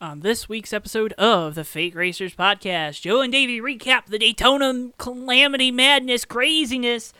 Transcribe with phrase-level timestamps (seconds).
[0.00, 4.90] On this week's episode of the Fake Racers podcast, Joe and Davey recap the Daytona
[4.96, 7.12] calamity madness craziness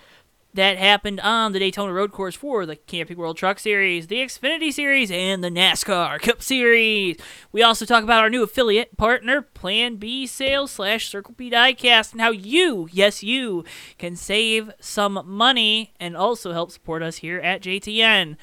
[0.54, 4.72] that happened on the Daytona road course for the Camping World Truck Series, the Xfinity
[4.72, 7.16] Series, and the NASCAR Cup Series.
[7.50, 12.12] We also talk about our new affiliate partner, Plan B Sales slash Circle B Diecast,
[12.12, 13.64] and how you, yes you,
[13.98, 18.36] can save some money and also help support us here at JTN.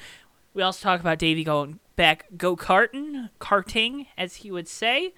[0.52, 5.14] We also talk about Davey going back go karting, karting as he would say,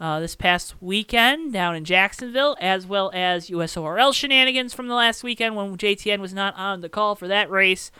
[0.00, 5.22] uh, this past weekend down in Jacksonville, as well as USORL shenanigans from the last
[5.22, 7.92] weekend when JTN was not on the call for that race.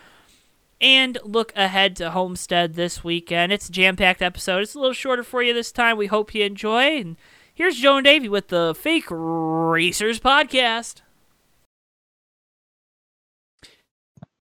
[0.81, 3.53] And look ahead to Homestead this weekend.
[3.53, 4.63] It's a jam packed episode.
[4.63, 5.97] It's a little shorter for you this time.
[5.97, 6.99] We hope you enjoy.
[6.99, 7.17] And
[7.55, 11.03] here's Joe and Davey with the Fake Racers podcast.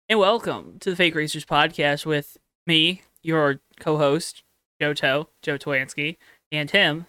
[0.09, 4.43] And welcome to the Fake Racers podcast with me, your co-host
[4.81, 6.17] Joe Toe, Joe Twansky,
[6.51, 7.07] and him.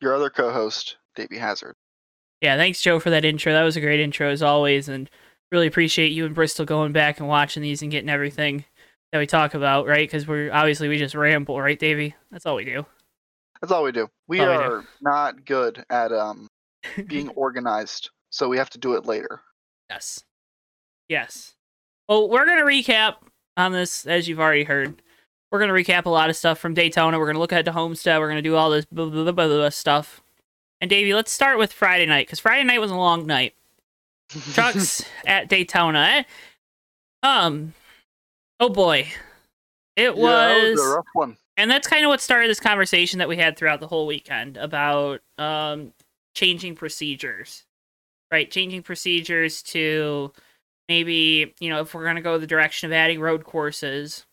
[0.00, 1.74] Your other co-host, Davey Hazard.
[2.40, 3.52] Yeah, thanks Joe for that intro.
[3.52, 5.10] That was a great intro as always, and
[5.50, 8.64] really appreciate you and Bristol going back and watching these and getting everything
[9.12, 10.06] that we talk about, right?
[10.06, 12.14] Because we're obviously we just ramble, right, Davey?
[12.30, 12.84] That's all we do.
[13.60, 14.08] That's all we do.
[14.28, 14.86] We all we are do.
[15.00, 16.46] not good at um
[17.06, 19.40] being organized, so we have to do it later.
[19.90, 20.22] Yes.
[21.08, 21.54] Yes.
[22.08, 23.16] Well, we're going to recap
[23.56, 25.02] on this, as you've already heard.
[25.50, 27.18] We're going to recap a lot of stuff from Daytona.
[27.18, 28.18] We're going to look ahead to Homestead.
[28.20, 30.20] We're going to do all this blah, blah, blah, blah, blah stuff.
[30.80, 33.54] And Davey, let's start with Friday night, because Friday night was a long night.
[34.52, 36.26] Trucks at Daytona.
[37.22, 37.74] Um,
[38.60, 39.08] oh boy.
[39.96, 41.36] It Yeah, was was a rough one.
[41.56, 44.56] and that's kind of what started this conversation that we had throughout the whole weekend
[44.58, 45.92] about um
[46.34, 47.64] changing procedures
[48.30, 50.30] right changing procedures to
[50.90, 54.26] maybe you know if we're going to go the direction of adding road courses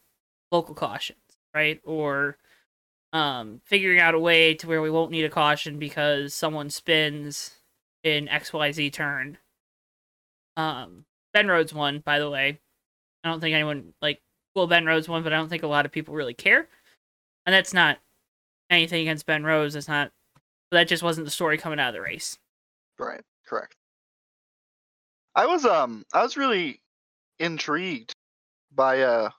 [0.53, 1.19] local cautions
[1.53, 2.37] right or
[3.11, 7.51] um figuring out a way to where we won't need a caution because someone spins
[8.03, 9.37] in xyz turn
[10.55, 12.59] um ben rhodes won by the way
[13.23, 14.21] i don't think anyone like
[14.55, 16.69] well ben rhodes won but i don't think a lot of people really care
[17.45, 17.99] and that's not
[18.69, 19.73] anything against Ben Rhodes.
[19.73, 20.11] That's not.
[20.71, 22.37] That just wasn't the story coming out of the race.
[22.97, 23.75] Right, correct.
[25.36, 26.81] I was um I was really
[27.39, 28.13] intrigued
[28.73, 29.30] by uh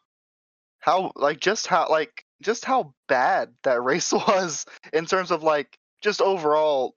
[0.85, 5.79] how like just how like just how bad that race was in terms of like
[6.03, 6.95] just overall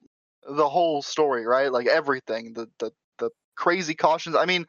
[0.50, 1.72] the whole story, right?
[1.72, 4.36] Like everything, the the the crazy cautions.
[4.36, 4.66] I mean,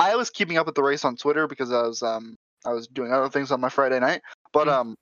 [0.00, 2.34] I was keeping up with the race on Twitter because I was um
[2.66, 4.22] I was doing other things on my Friday night,
[4.52, 4.72] but Mm.
[4.72, 4.96] um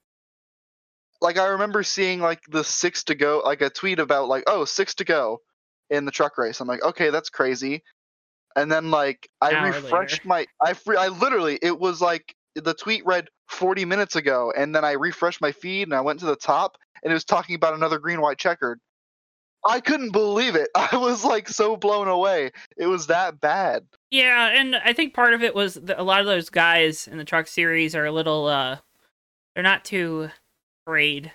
[1.22, 4.66] like I remember seeing like the six to go, like a tweet about like oh
[4.66, 5.38] six to go
[5.88, 6.60] in the truck race.
[6.60, 7.82] I'm like okay that's crazy,
[8.56, 10.28] and then like I refreshed later.
[10.28, 14.84] my I I literally it was like the tweet read 40 minutes ago, and then
[14.84, 17.74] I refreshed my feed and I went to the top and it was talking about
[17.74, 18.80] another green white checkered.
[19.66, 20.68] I couldn't believe it.
[20.74, 22.50] I was like so blown away.
[22.76, 23.84] It was that bad.
[24.10, 27.24] Yeah, and I think part of it was a lot of those guys in the
[27.24, 28.46] truck series are a little.
[28.46, 28.78] uh
[29.54, 30.30] They're not too
[30.86, 31.32] afraid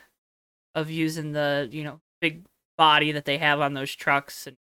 [0.76, 2.46] of using the you know big
[2.78, 4.58] body that they have on those trucks, and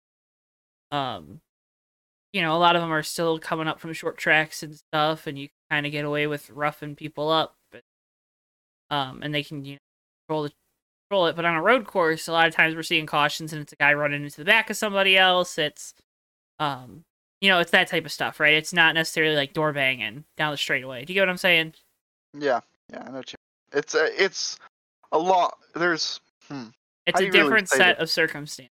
[0.92, 1.40] um,
[2.32, 5.26] you know a lot of them are still coming up from short tracks and stuff,
[5.26, 7.82] and you kind of get away with roughing people up, but,
[8.90, 9.78] um, and they can you know
[10.28, 10.52] control the
[11.08, 11.36] control it.
[11.36, 13.76] But on a road course, a lot of times we're seeing cautions, and it's a
[13.76, 15.58] guy running into the back of somebody else.
[15.58, 15.94] It's
[16.58, 17.04] um,
[17.40, 18.54] you know, it's that type of stuff, right?
[18.54, 21.04] It's not necessarily like door banging down the straightaway.
[21.04, 21.74] Do you get what I'm saying?
[22.38, 22.60] Yeah,
[22.92, 23.22] yeah, I know.
[23.72, 24.58] It's a, it's
[25.12, 25.58] a lot.
[25.74, 26.68] There's hmm.
[27.06, 27.98] It's How a you really different set that?
[27.98, 28.70] of circumstances.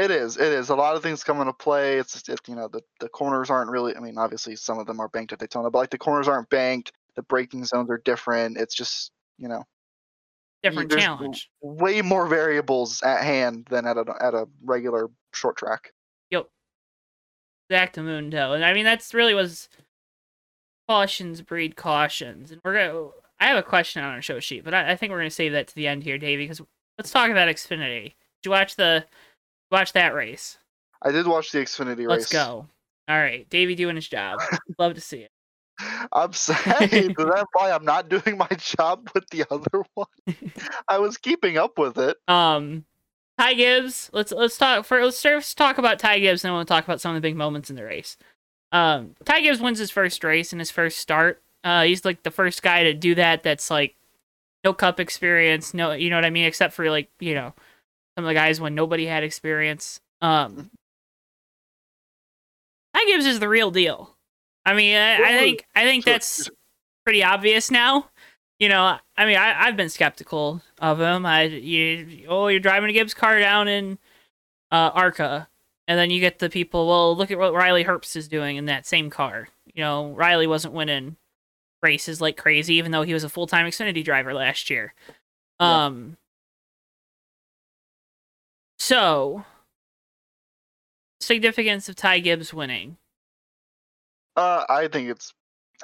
[0.00, 0.38] It is.
[0.38, 0.70] It is.
[0.70, 1.98] A lot of things come into play.
[1.98, 3.94] It's just, it, you know the the corners aren't really.
[3.94, 6.48] I mean, obviously some of them are banked at Daytona, but like the corners aren't
[6.48, 6.92] banked.
[7.16, 8.56] The braking zones are different.
[8.56, 9.62] It's just you know
[10.62, 11.50] Different there's challenge.
[11.60, 15.92] way more variables at hand than at a at a regular short track.
[16.30, 16.48] Yep.
[17.70, 18.54] Exactamundo.
[18.54, 19.68] And I mean, that's really was
[20.88, 22.52] cautions breed cautions.
[22.52, 23.08] And we're gonna.
[23.38, 25.52] I have a question on our show sheet, but I, I think we're gonna save
[25.52, 26.62] that to the end here, Davey, because
[26.96, 28.14] let's talk about Xfinity.
[28.42, 29.04] Did you watch the
[29.70, 30.58] watch that race?
[31.02, 32.08] I did watch the Xfinity race.
[32.08, 32.66] Let's go.
[33.08, 34.40] All right, Davey doing his job.
[34.78, 35.30] Love to see it.
[36.12, 40.06] I'm saying that's why I'm not doing my job with the other one.
[40.88, 42.18] I was keeping up with it.
[42.28, 42.84] Um,
[43.38, 44.10] Ty Gibbs.
[44.12, 47.00] Let's let's talk for let's first talk about Ty Gibbs, and then we'll talk about
[47.00, 48.16] some of the big moments in the race.
[48.72, 51.42] Um, Ty Gibbs wins his first race and his first start.
[51.64, 53.42] Uh, he's like the first guy to do that.
[53.42, 53.96] That's like
[54.62, 57.54] no cup experience, no, you know what I mean, except for like you know
[58.20, 59.98] some of the guys when nobody had experience.
[60.20, 60.70] Um,
[62.94, 64.14] Ty Gibbs is the real deal.
[64.66, 66.50] I mean, I, I think I think that's
[67.06, 68.10] pretty obvious now.
[68.58, 71.24] you know, I mean, I, I've been skeptical of him.
[71.24, 73.98] I, you, oh, you're driving a Gibbs car down in
[74.70, 75.48] uh, Arca,
[75.88, 76.86] and then you get the people.
[76.86, 79.48] Well, look at what Riley Herbst is doing in that same car.
[79.72, 81.16] You know, Riley wasn't winning
[81.82, 84.92] races like crazy, even though he was a full time Xfinity driver last year.
[85.58, 86.18] Um.
[88.80, 89.44] So,
[91.20, 92.96] significance of Ty Gibbs winning.
[94.36, 95.34] Uh, I think it's,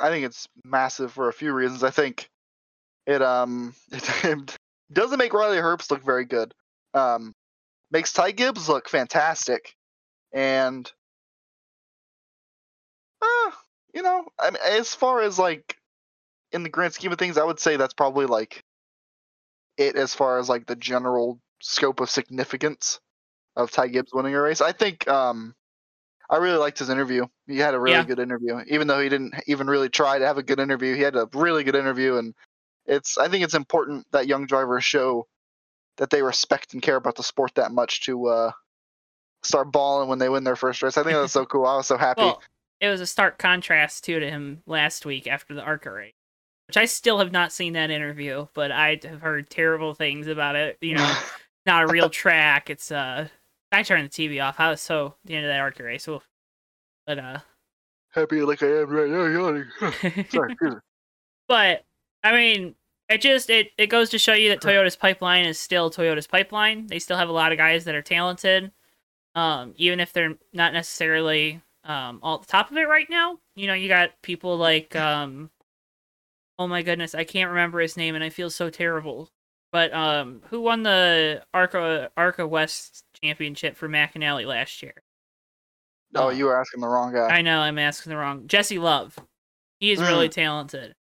[0.00, 1.84] I think it's massive for a few reasons.
[1.84, 2.30] I think
[3.06, 4.56] it um it, it
[4.90, 6.54] doesn't make Riley Herbst look very good.
[6.94, 7.34] Um,
[7.90, 9.74] makes Ty Gibbs look fantastic,
[10.32, 10.90] and
[13.20, 13.50] uh,
[13.92, 15.76] you know, I mean, as far as like
[16.50, 18.64] in the grand scheme of things, I would say that's probably like
[19.76, 23.00] it as far as like the general scope of significance
[23.56, 24.60] of Ty Gibbs winning a race.
[24.60, 25.54] I think um
[26.30, 27.26] I really liked his interview.
[27.46, 28.04] He had a really Yeah.
[28.04, 28.60] good interview.
[28.68, 31.28] Even though he didn't even really try to have a good interview, he had a
[31.34, 32.34] really good interview and
[32.86, 35.28] it's I think it's important that young drivers show
[35.98, 38.52] that they respect and care about the sport that much to uh
[39.42, 40.96] start balling when they win their first race.
[40.98, 41.66] I think that's so cool.
[41.66, 42.22] I was so happy.
[42.22, 42.42] Well,
[42.80, 46.14] it was a stark contrast too to him last week after the Arca race,
[46.68, 50.56] which I still have not seen that interview, but I have heard terrible things about
[50.56, 50.78] it.
[50.80, 51.14] You know,
[51.66, 52.70] not a real track.
[52.70, 53.28] It's uh,
[53.72, 54.56] I turned the TV off.
[54.58, 56.06] I was so the end of that Arca race.
[56.08, 56.26] Oof.
[57.06, 57.38] But uh,
[58.10, 59.26] happy like I am right now.
[59.26, 59.66] yawning.
[60.30, 60.56] Sorry,
[61.48, 61.84] but
[62.24, 62.74] I mean,
[63.08, 66.86] it just it it goes to show you that Toyota's pipeline is still Toyota's pipeline.
[66.86, 68.72] They still have a lot of guys that are talented,
[69.34, 73.38] um, even if they're not necessarily um all at the top of it right now.
[73.54, 75.50] You know, you got people like um,
[76.58, 79.30] oh my goodness, I can't remember his name, and I feel so terrible.
[79.76, 84.94] But um, who won the Arca Arca West championship for McAnally last year?
[86.14, 87.28] Oh, you were asking the wrong guy.
[87.28, 88.48] I know I'm asking the wrong.
[88.48, 89.18] Jesse Love.
[89.78, 90.08] He is Mm.
[90.08, 90.94] really talented.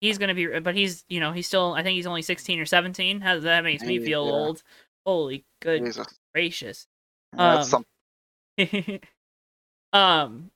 [0.00, 1.74] He's gonna be, but he's you know he's still.
[1.74, 3.20] I think he's only 16 or 17.
[3.20, 4.06] How that makes me Yeah.
[4.06, 4.62] feel old.
[5.04, 6.06] Holy good Jesus.
[6.32, 6.86] gracious.
[7.34, 7.84] That's Um,
[9.92, 10.50] um,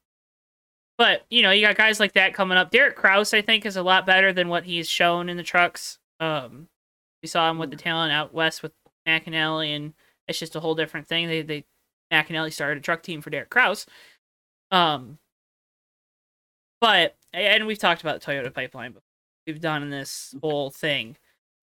[0.96, 2.70] but you know you got guys like that coming up.
[2.70, 5.98] Derek Kraus I think is a lot better than what he's shown in the trucks.
[6.18, 6.70] Um,
[7.22, 7.82] we saw him with the mm.
[7.82, 8.72] talent out west with
[9.06, 9.94] McAnally, and
[10.26, 11.28] it's just a whole different thing.
[11.28, 11.64] They they
[12.12, 13.86] McAnally started a truck team for Derek Kraus.
[14.70, 15.18] Um,
[16.80, 18.92] but and we've talked about the Toyota pipeline.
[18.92, 19.02] Before.
[19.46, 20.46] We've done this mm-hmm.
[20.46, 21.16] whole thing.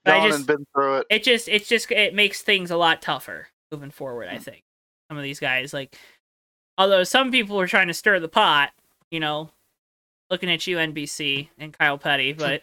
[0.04, 1.08] But gone just been through it.
[1.10, 4.28] it just it's just it makes things a lot tougher moving forward.
[4.28, 4.44] I mm.
[4.44, 4.64] think
[5.10, 5.96] some of these guys like,
[6.78, 8.72] although some people are trying to stir the pot,
[9.12, 9.50] you know,
[10.30, 12.62] looking at you NBC and Kyle Petty, but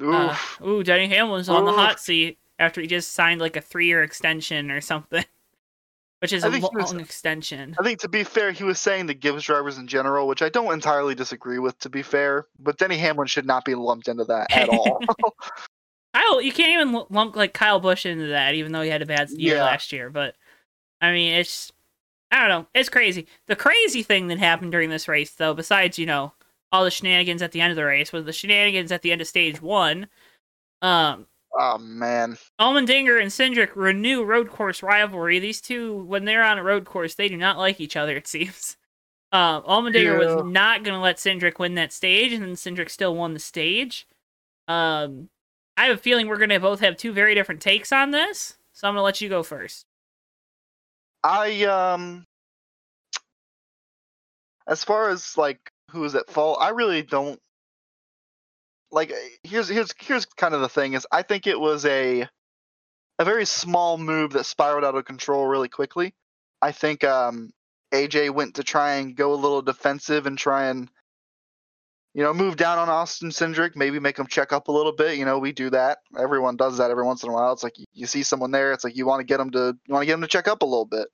[0.00, 0.60] uh, Oof.
[0.64, 4.02] ooh, Denny Hamlin's on the hot seat after he just signed like a three year
[4.02, 5.24] extension or something,
[6.20, 7.74] which is a long was- extension.
[7.78, 10.48] I think to be fair, he was saying the Gibbs drivers in general, which I
[10.48, 11.78] don't entirely disagree with.
[11.80, 15.00] To be fair, but Denny Hamlin should not be lumped into that at all.
[16.14, 19.06] Kyle, you can't even lump like Kyle Busch into that, even though he had a
[19.06, 19.64] bad year Yeah.
[19.64, 20.10] last year.
[20.10, 20.34] But
[21.00, 21.72] I mean, it's
[22.30, 23.26] I don't know, it's crazy.
[23.46, 26.32] The crazy thing that happened during this race, though, besides you know
[26.72, 29.20] all the shenanigans at the end of the race, was the shenanigans at the end
[29.20, 30.08] of stage one.
[30.80, 31.26] Um,
[31.58, 35.38] oh man, Allmendinger and Cindric renew road course rivalry.
[35.38, 38.16] These two, when they're on a road course, they do not like each other.
[38.16, 38.76] It seems.
[39.32, 40.18] Um, Allmendinger Yeah.
[40.18, 43.40] was not going to let Cindric win that stage, and then Cindric still won the
[43.40, 44.06] stage.
[44.68, 45.30] Um,
[45.76, 48.58] I have a feeling we're going to both have two very different takes on this,
[48.72, 49.86] so I'm going to let you go first.
[51.24, 52.26] I um,
[54.66, 57.40] as far as like who is at fault, I really don't
[58.92, 59.10] like.
[59.12, 62.28] eh, Here's here's here's kind of the thing is I think it was a
[63.20, 66.14] a very small move that spiraled out of control really quickly.
[66.62, 67.52] I think um
[67.94, 70.90] AJ went to try and go a little defensive and try and
[72.14, 75.18] you know move down on Austin Cindric, maybe make him check up a little bit.
[75.18, 75.98] You know, we do that.
[76.18, 77.52] Everyone does that every once in a while.
[77.52, 79.76] It's like you, you see someone there, it's like you want to get them to
[79.86, 81.08] you want to get them to check up a little bit.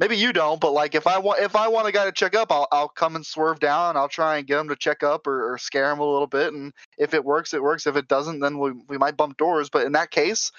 [0.00, 2.34] Maybe you don't, but like if I want if I want a guy to check
[2.34, 3.98] up, I'll I'll come and swerve down.
[3.98, 6.54] I'll try and get him to check up or, or scare him a little bit,
[6.54, 7.86] and if it works, it works.
[7.86, 9.68] If it doesn't, then we we might bump doors.
[9.68, 10.52] But in that case,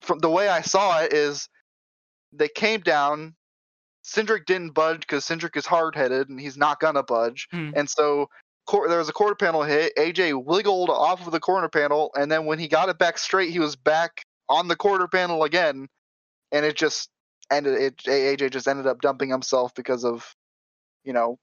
[0.00, 1.46] from the way I saw it is
[2.32, 3.34] they came down.
[4.02, 7.48] Cindric didn't budge because Cindric is hard headed and he's not gonna budge.
[7.50, 7.72] Hmm.
[7.76, 8.30] And so
[8.66, 9.92] cor- there was a quarter panel hit.
[9.98, 13.50] AJ wiggled off of the corner panel, and then when he got it back straight,
[13.50, 15.86] he was back on the quarter panel again,
[16.50, 17.10] and it just
[17.50, 17.74] ended.
[17.80, 20.34] It AJ just ended up dumping himself because of,
[21.04, 21.38] you know,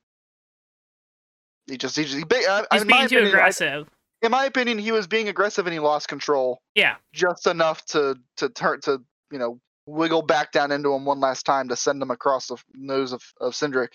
[1.68, 3.88] he just he just he, I- He's being too opinion, I- aggressive.
[4.22, 6.96] in my opinion, he was being aggressive and he lost control yeah.
[7.14, 11.46] just enough to to turn to you know wiggle back down into him one last
[11.46, 13.90] time to send him across the nose of of Cindric.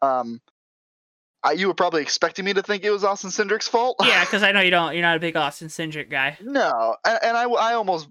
[0.00, 0.40] Um,
[1.44, 3.96] I, you were probably expecting me to think it was Austin Cindric's fault.
[4.00, 4.92] Yeah, because I know you don't.
[4.94, 6.38] You're not a big Austin Cindric guy.
[6.40, 8.08] No, and, and I, I almost,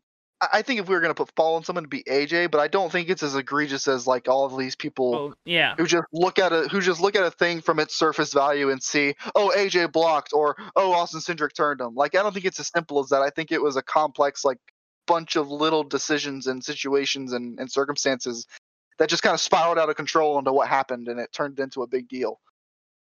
[0.53, 2.67] I think if we were gonna put fall on someone to be AJ, but I
[2.67, 5.75] don't think it's as egregious as like all of these people Oh, yeah.
[5.77, 8.69] who just look at a who just look at a thing from its surface value
[8.69, 11.95] and see, oh AJ blocked or oh Austin Cindric turned him.
[11.95, 13.21] Like I don't think it's as simple as that.
[13.21, 14.57] I think it was a complex like
[15.07, 18.47] bunch of little decisions and situations and, and circumstances
[18.99, 21.81] that just kind of spiraled out of control into what happened and it turned into
[21.81, 22.39] a big deal.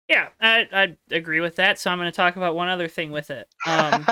[0.08, 1.80] Yeah, I I agree with that.
[1.80, 3.48] So I'm going to talk about one other thing with it.
[3.68, 4.06] Um,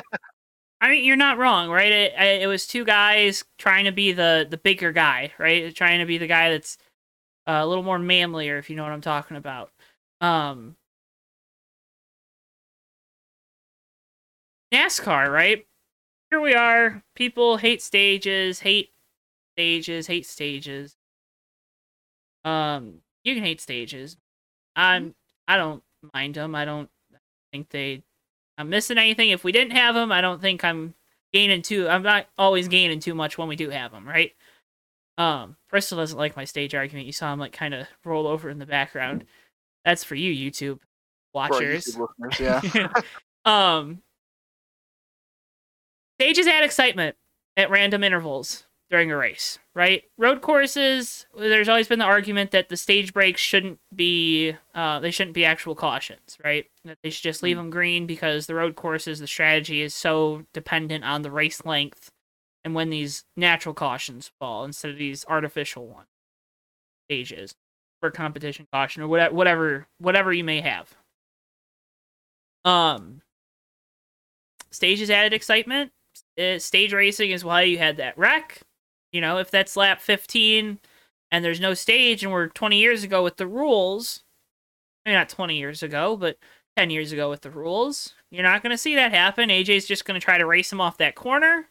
[0.81, 1.91] I mean, you're not wrong, right?
[1.91, 5.75] It, it was two guys trying to be the the bigger guy, right?
[5.75, 6.77] Trying to be the guy that's
[7.47, 9.71] uh, a little more manlier, if you know what I'm talking about.
[10.21, 10.77] Um,
[14.73, 15.65] NASCAR, right?
[16.29, 17.03] Here we are.
[17.15, 18.91] People hate stages, hate
[19.55, 20.95] stages, hate stages.
[22.45, 24.17] Um, you can hate stages.
[24.75, 25.15] I'm
[25.47, 25.83] I don't
[26.13, 26.55] mind them.
[26.55, 26.89] I don't
[27.51, 28.03] think they
[28.59, 29.29] I'm missing anything.
[29.29, 30.93] If we didn't have them, I don't think I'm
[31.31, 31.87] gaining too.
[31.87, 34.33] I'm not always gaining too much when we do have them, right?
[35.17, 37.05] Um, Bristol doesn't like my stage argument.
[37.05, 39.23] You saw him like kind of roll over in the background.
[39.85, 40.83] That's for you, YouTube For
[41.33, 41.85] watchers.
[41.85, 42.91] YouTube listeners, yeah.
[43.45, 44.01] um,
[46.19, 47.15] stages add excitement
[47.55, 50.03] at random intervals during a race, right?
[50.17, 55.11] Road courses, there's always been the argument that the stage breaks shouldn't be, uh, they
[55.11, 56.65] shouldn't be actual cautions, right?
[56.85, 60.43] That they should just leave them green because the road courses, the strategy is so
[60.53, 62.09] dependent on the race length
[62.63, 66.07] and when these natural cautions fall instead of these artificial ones
[67.07, 67.55] stages
[67.99, 70.95] for competition caution or whatever, whatever, whatever you may have.
[72.65, 73.21] Um,
[74.71, 75.91] stages added excitement.
[76.57, 78.61] Stage racing is why you had that wreck.
[79.11, 80.79] You know, if that's lap 15
[81.31, 84.23] and there's no stage and we're 20 years ago with the rules,
[85.05, 86.37] maybe not 20 years ago, but
[86.77, 89.49] 10 years ago with the rules, you're not going to see that happen.
[89.49, 91.67] AJ's just going to try to race him off that corner.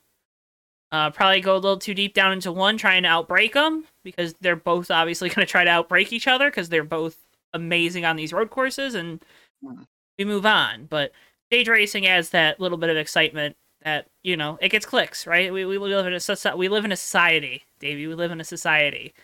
[0.90, 4.34] Uh, probably go a little too deep down into one, trying to outbreak them because
[4.40, 7.16] they're both obviously going to try to outbreak each other because they're both
[7.52, 9.22] amazing on these road courses, and
[9.64, 9.86] Mhm.
[10.18, 10.86] we move on.
[10.86, 11.12] But
[11.50, 15.52] stage racing adds that little bit of excitement that you know it gets clicks, right?
[15.52, 18.06] We we live in a soci- we live in a society, Davey.
[18.06, 19.14] We live in a society,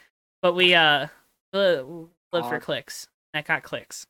[0.42, 1.08] but we uh
[1.52, 3.06] li- live for clicks.
[3.32, 4.06] That got clicks.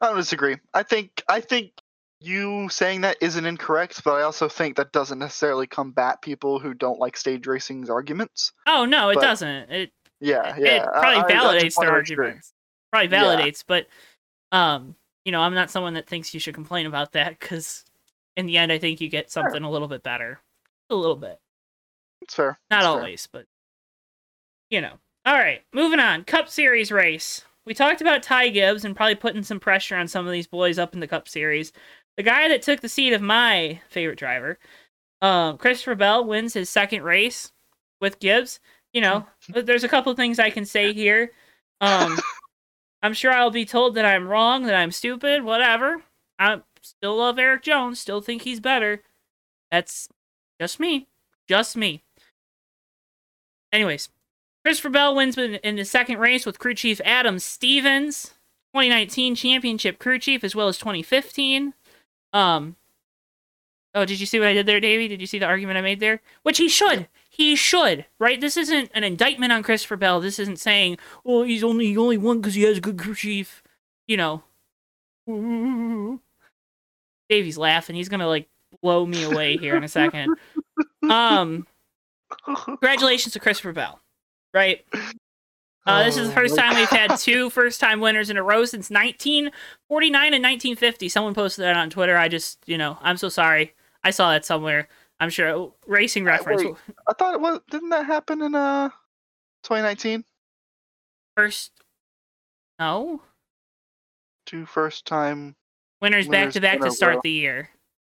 [0.00, 0.56] I don't disagree.
[0.74, 1.72] I think I think
[2.20, 6.74] you saying that isn't incorrect, but I also think that doesn't necessarily combat people who
[6.74, 8.52] don't like stage racing's arguments.
[8.66, 9.70] Oh no, it But- doesn't.
[9.70, 10.86] It Yeah, it yeah.
[10.92, 12.52] I- probably I- I validates wanna their arguments.
[12.90, 13.22] Probably Yeah.
[13.24, 13.86] validates, but
[14.50, 17.84] um, you know, I'm not someone that thinks you should complain about that because
[18.36, 20.40] in the end, I think you get something a little bit better,
[20.90, 21.38] a little bit,
[22.22, 22.58] It's fair.
[22.70, 22.90] not It's fair.
[22.92, 23.46] always, but
[24.70, 24.98] you know.
[25.24, 26.24] All right, moving on.
[26.24, 27.44] Cup Series race.
[27.64, 30.78] We talked about Ty Gibbs and probably putting some pressure on some of these boys
[30.80, 31.72] up in the Cup Series.
[32.16, 34.58] The guy that took the seat of my favorite driver,
[35.20, 37.52] um, Christopher Bell, wins his second race
[38.00, 38.58] with Gibbs.
[38.92, 41.30] You know, there's a couple things I can say here.
[41.80, 42.18] Um,
[43.02, 46.02] I'm sure I'll be told that I'm wrong, that I'm stupid, whatever.
[46.40, 49.02] I still love Erik Jones, still think he's better.
[49.70, 50.08] That's
[50.60, 51.08] just me.
[51.48, 52.02] Just me.
[53.72, 54.10] Anyways,
[54.64, 58.34] Christopher Bell wins in, in the second race with crew chief Adam Stevens,
[58.74, 61.74] 2019 championship crew chief, as well as 2015.
[62.32, 62.76] Um.
[63.94, 65.06] Oh, did you see what I did there, Davey?
[65.06, 66.22] Did you see the argument I made there?
[66.44, 67.08] Which he should.
[67.28, 68.40] He should, right?
[68.40, 70.20] This isn't an indictment on Christopher Bell.
[70.20, 73.14] This isn't saying, "Well, he's only he only won because he has a good crew
[73.14, 73.62] chief."
[74.06, 74.42] You know.
[77.32, 77.96] Davey's laughing.
[77.96, 78.46] He's gonna like
[78.82, 80.36] blow me away here in a second.
[81.08, 81.66] Um.
[82.64, 84.00] Congratulations to Christopher Bell.
[84.54, 84.84] Right.
[85.86, 88.42] Uh, this is the Oh, first time we've had two first time winners in a
[88.42, 91.08] row since 1949 and 1950.
[91.08, 92.16] Someone posted that on Twitter.
[92.16, 93.74] I just, you know, I'm so sorry.
[94.04, 94.88] I saw that somewhere.
[95.20, 96.62] I'm sure oh, racing reference.
[96.62, 96.74] wait.
[97.08, 97.60] I thought it was.
[97.70, 98.90] Didn't that happen in uh
[99.64, 100.22] 2019?
[101.36, 101.72] First,
[102.78, 103.22] no
[104.46, 105.56] Two first time.
[106.02, 107.70] Winners back to back to start the year.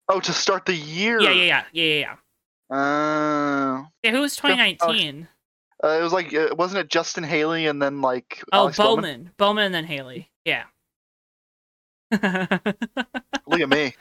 [0.08, 1.20] Oh, to start the year.
[1.20, 2.16] Yeah, yeah, yeah, yeah, yeah,
[2.70, 2.76] yeah.
[2.76, 5.28] Uh, Yeah, who was 2019?
[5.82, 9.02] uh, it was like, uh, wasn't it Justin Haley and then like Oh, Alex Bowman?
[9.02, 9.30] Bowman.
[9.36, 10.30] Bowman and then Haley.
[10.44, 10.64] Yeah.
[12.10, 12.22] Look
[13.60, 13.94] at me.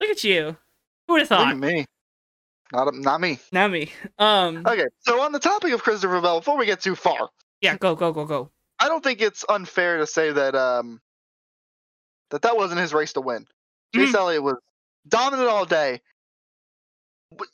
[0.00, 0.56] Look at you.
[1.06, 1.50] Who would have Look thought?
[1.52, 1.86] at me.
[2.72, 3.38] Not not me.
[3.52, 3.92] Not me.
[4.18, 4.64] Um.
[4.66, 7.28] Okay, so on the topic of Christopher Bell, before we get too far,
[7.60, 7.76] Yeah.
[7.76, 7.94] Go.
[7.94, 8.12] Go.
[8.12, 8.24] Go.
[8.24, 8.50] Go.
[8.78, 11.00] I don't think it's unfair to say that um
[12.32, 13.46] that that wasn't his race to win.
[13.94, 14.16] Chase Mhm.
[14.16, 14.56] Elliott was
[15.06, 16.00] dominant all day.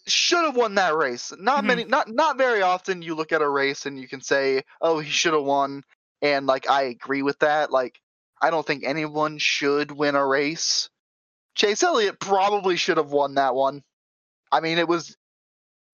[0.06, 1.32] Should have won that race.
[1.38, 1.66] Not Mhm.
[1.66, 3.02] many, not not very often.
[3.02, 5.84] You look at a race and you can say, "Oh, he should have won,"
[6.22, 7.70] and like I agree with that.
[7.70, 8.00] Like
[8.40, 10.88] I don't think anyone should win a race.
[11.54, 13.82] Chase Elliott probably should have won that one.
[14.50, 15.16] I mean, it was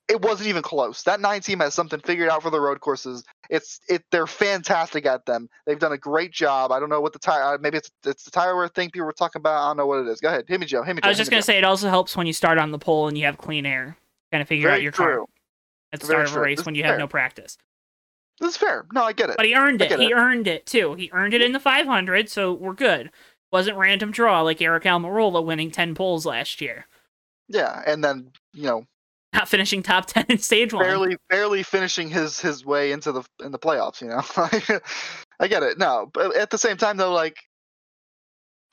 [0.08, 1.02] it wasn't even close.
[1.04, 3.25] That nine team has something figured out for the road courses.
[3.49, 5.49] It's it they're fantastic at them.
[5.66, 6.73] They've done a great job.
[6.73, 9.06] I don't know what the tire uh, maybe it's it's the tire wear thing people
[9.06, 9.62] were talking about.
[9.64, 10.20] I don't know what it is.
[10.20, 10.82] Go ahead, hit me, Joe.
[10.82, 11.00] Hit me.
[11.02, 11.06] Joe.
[11.06, 13.16] I was just gonna say it also helps when you start on the pole and
[13.16, 13.96] you have clean air.
[14.30, 15.04] Kind of figure Very out your true.
[15.16, 15.25] car
[15.92, 16.99] at the Very start of a race This when you have fair.
[16.99, 17.56] no practice.
[18.40, 18.84] This is fair.
[18.92, 19.37] No, I get it.
[19.37, 20.00] But he earned I it.
[20.00, 20.14] He it.
[20.14, 20.94] earned it too.
[20.94, 23.11] He earned it in the 500, so we're good.
[23.52, 26.87] Wasn't random draw like Aric Almirola winning 10 poles last year,
[27.49, 28.87] Yeah, and then you know
[29.35, 30.85] not finishing top 10 in stage one.
[30.85, 34.00] barely barely finishing his his way into the in the playoffs.
[34.00, 34.23] You know,
[35.41, 35.79] I get it.
[35.79, 37.37] No, but at the same time though, like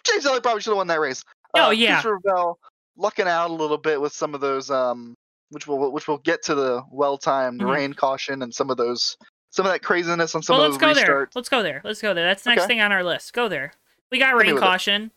[0.04, 1.24] James Elliott probably should have won that race.
[1.56, 2.02] Oh, Uh, yeah.
[2.02, 2.60] Christopher Bell
[2.98, 5.16] lucking out a little bit with some of those, um,
[5.50, 7.72] which will which will get to the well timed Mhm.
[7.74, 9.16] rain caution and some of those
[9.52, 11.30] some of that craziness on some well, of let's those go there.
[11.36, 11.82] Let's go there.
[11.84, 12.26] Let's go there.
[12.26, 12.68] That's the next Okay.
[12.70, 13.34] thing on our list.
[13.34, 13.74] Go there.
[14.12, 15.04] We got rain caution.
[15.04, 15.10] You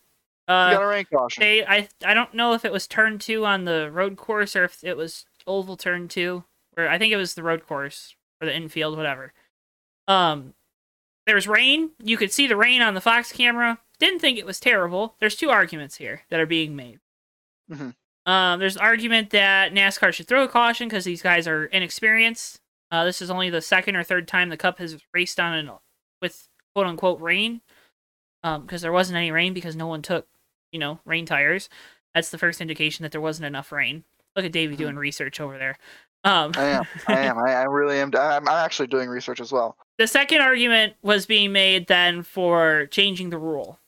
[0.49, 1.41] got Uh, a rain caution.
[1.41, 4.65] they, I I don't know if it was turn two on the road course or
[4.65, 6.43] if it was oval turn two.
[6.73, 9.31] where I think it was the road course or the infield, whatever.
[10.09, 10.53] Um,
[11.25, 11.91] there was rain.
[12.03, 13.79] You could see the rain on the Fox camera.
[13.97, 15.15] Didn't think it was terrible.
[15.19, 16.99] There's two arguments here that are being made.
[17.71, 17.95] Mhm.
[18.25, 22.59] Um, there's an argument that NASCAR should throw a caution because these guys are inexperienced.
[22.91, 25.71] Uh, this is only the second or third time the Cup has raced on an
[26.21, 27.61] with quote unquote rain,
[28.43, 30.27] because there wasn't any rain because no one took,
[30.71, 31.69] you know, rain tires.
[32.13, 34.03] That's the first indication that there wasn't enough rain.
[34.35, 35.77] Look at Davey doing research over there.
[36.23, 36.83] Um, I am.
[37.07, 37.37] I am.
[37.37, 38.11] I, I really am.
[38.15, 39.77] I'm, I'm actually doing research as well.
[39.97, 43.79] the second argument was being made then for changing the rule,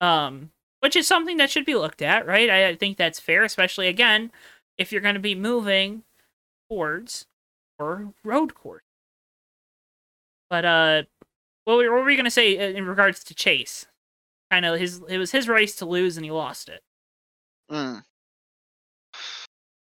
[0.00, 2.48] um, which is something that should be looked at, right?
[2.48, 4.30] I, I think that's fair, especially again
[4.78, 6.04] if you're going to be moving
[6.70, 7.26] towards
[7.78, 8.84] or road course.
[10.48, 11.02] But uh,
[11.64, 13.86] what were, what were we going to say uh, in regards to Chase?
[14.50, 16.82] Kind of his it was his race to lose and he lost it.
[17.70, 18.04] Mm.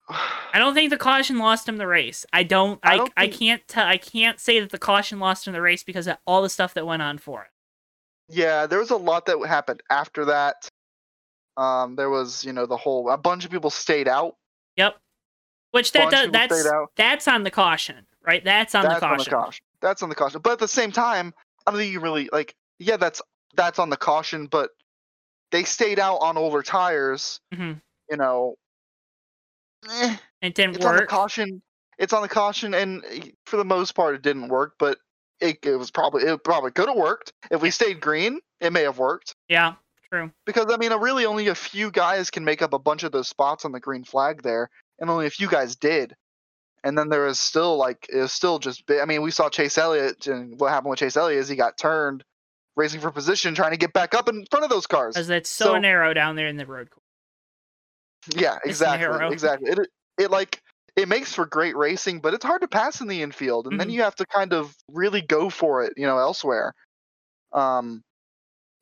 [0.07, 2.25] I don't think the caution lost him the race.
[2.31, 2.79] I don't.
[2.83, 3.67] I I don't I can't.
[3.67, 6.49] T- I can't say that the caution lost him the race because of all the
[6.49, 7.49] stuff that went on for it.
[8.29, 10.67] Yeah, there was a lot that happened after that.
[11.57, 14.35] Um, there was, you know, the whole a bunch of people stayed out.
[14.75, 14.97] Yep.
[15.71, 18.43] Which that does that's that's on the caution, right?
[18.43, 19.11] That's on that's the caution.
[19.11, 19.65] on the caution.
[19.81, 20.41] That's on the caution.
[20.41, 21.33] But at the same time,
[21.65, 22.53] I don't think you really like.
[22.79, 23.21] Yeah, that's
[23.55, 24.69] that's on the caution, but
[25.51, 27.39] they stayed out on older tires.
[27.53, 27.81] Mhm.
[28.09, 28.55] You know,
[29.89, 31.61] eh, It didn't it's on the caution.
[31.97, 34.73] It's on the caution, and eh, for the most part, it didn't work.
[34.79, 34.97] But
[35.39, 38.39] it, it was probably it probably could have worked if we stayed green.
[38.59, 39.35] It may have worked.
[39.49, 39.75] Yeah,
[40.11, 40.31] true.
[40.45, 43.27] because I mean, really, only a few guys can make up a bunch of those
[43.27, 44.69] spots on the green flag there,
[44.99, 46.15] and only a few guys did.
[46.83, 48.83] And then there was still like it was still just.
[48.89, 51.77] I mean, we saw Chase Elliott, and what happened with Chase Elliott is he got
[51.77, 52.23] turned,
[52.75, 55.15] racing for position, trying to get back up in front of those cars.
[55.15, 57.01] Because it's so, So- narrow down there in the road course.
[58.33, 59.71] Yeah, exactly, exactly.
[59.71, 59.79] It
[60.17, 60.61] it like
[60.95, 63.89] it makes for great racing, but it's hard to pass in the infield, and then
[63.89, 63.93] Mhm.
[63.93, 66.73] you have to kind of really go for it, you know, elsewhere.
[67.53, 68.03] Um,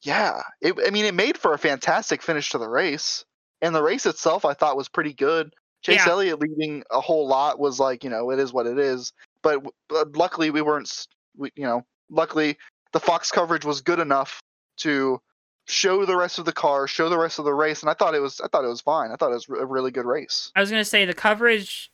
[0.03, 3.23] yeah, it, I mean, it made for a fantastic finish to the race,
[3.61, 5.53] and the race itself I thought was pretty good.
[5.83, 6.11] Chase Yeah.
[6.13, 9.11] Elliott leading a whole lot was like, you know, it is what it is.
[9.41, 12.57] But, but luckily we weren't, we, you know, luckily
[12.93, 14.41] the Fox coverage was good enough
[14.77, 15.19] to
[15.67, 18.15] show the rest of the car, show the rest of the race, and I thought
[18.15, 19.11] it was, I thought it was fine.
[19.11, 20.51] I thought it was a really good race.
[20.55, 21.91] I was gonna say the coverage,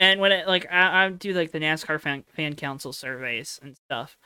[0.00, 3.76] and when it like I, I do like the NASCAR fan fan council surveys and
[3.76, 4.16] stuff.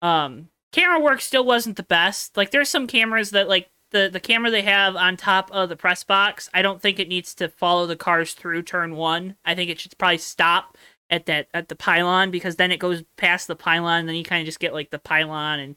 [0.00, 2.36] Um, camera work still wasn't the best.
[2.36, 5.76] Like there's some cameras that like the the camera they have on top of the
[5.76, 6.48] press box.
[6.54, 9.36] I don't think it needs to follow the cars through turn one.
[9.44, 10.76] I think it should probably stop
[11.10, 14.06] at that at the pylon because then it goes past the pylon.
[14.06, 15.76] Then you kind of just get like the pylon and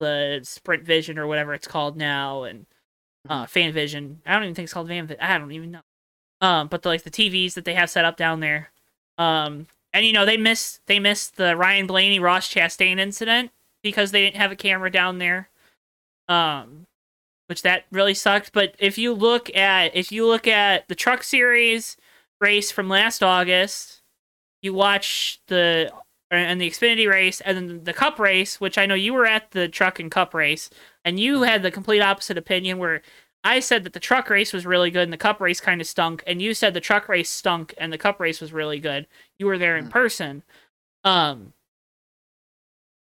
[0.00, 2.66] the sprint vision or whatever it's called now and
[3.28, 4.20] uh, fan vision.
[4.26, 5.22] I don't even think it's called fan vision.
[5.22, 5.80] I don't even know.
[6.40, 8.72] Um, but the, like the TVs that they have set up down there.
[9.18, 13.50] Um, and you know they missed they missed the Ryan Blaney Ross Chastain incident
[13.82, 15.50] because they didn't have a camera down there.
[16.28, 16.86] Um,
[17.50, 18.52] which that really sucked.
[18.52, 21.96] But if you look at if you look at the Truck Series
[22.40, 24.02] race from last August,
[24.62, 25.92] you watch the
[26.30, 29.50] and the Xfinity race and then the Cup race, which I know you were at
[29.50, 30.70] the Truck and Cup race,
[31.04, 33.02] and you had the complete opposite opinion where
[33.42, 35.86] I said that the truck race was really good and the cup race kind of
[35.86, 39.06] stunk, and you said the truck race stunk and the cup race was really good.
[39.38, 39.90] You were there in Mm.
[39.90, 40.42] person.
[41.04, 41.54] Um,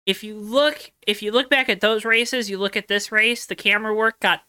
[0.05, 3.47] if you look, if you look back at those races, you look at this race,
[3.47, 4.43] the camera work got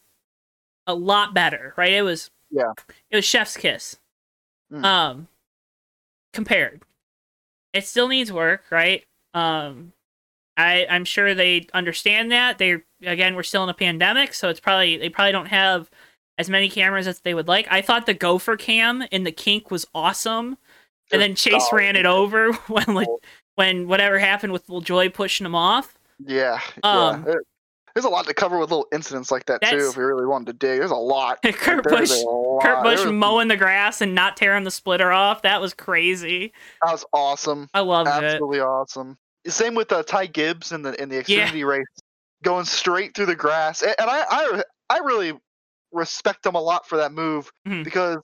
[0.86, 1.92] a lot better, right?
[1.92, 2.72] It was Yeah.
[3.10, 3.98] it was chef's kiss.
[4.70, 4.84] Mm.
[4.84, 5.28] Um,
[6.34, 6.82] compared,
[7.72, 9.04] it still needs work, right?
[9.34, 9.92] Um,
[10.56, 12.58] I I'm sure they understand that.
[12.58, 15.90] They again, we're still in a pandemic, so it's probably they probably don't have
[16.38, 17.66] as many cameras as they would like.
[17.70, 20.58] I thought the gopher cam in the kink was awesome,
[21.10, 23.08] and then Chase Oh, ran it over when like,
[23.54, 25.98] when whatever happened with Joy pushing him off.
[26.24, 26.60] Yeah.
[26.82, 27.34] Um, yeah.
[27.94, 29.88] There- There's a lot to cover with little incidents like that too.
[29.90, 31.42] If we really wanted to dig, there's a lot.
[31.44, 32.62] Kurt There's Busch lot.
[32.62, 35.42] Kurt Busch was- mowing the grass and not tearing the splitter off.
[35.42, 36.52] That was crazy.
[36.82, 37.68] That was awesome.
[37.74, 38.24] I loved it.
[38.24, 39.16] Absolutely awesome.
[39.46, 41.84] Same with uh, Ty Gibbs in the in the Xfinity race,
[42.44, 45.32] going straight through the grass, and, and I, I I really
[45.92, 47.84] respect him a lot for that move Mhm.
[47.84, 48.18] because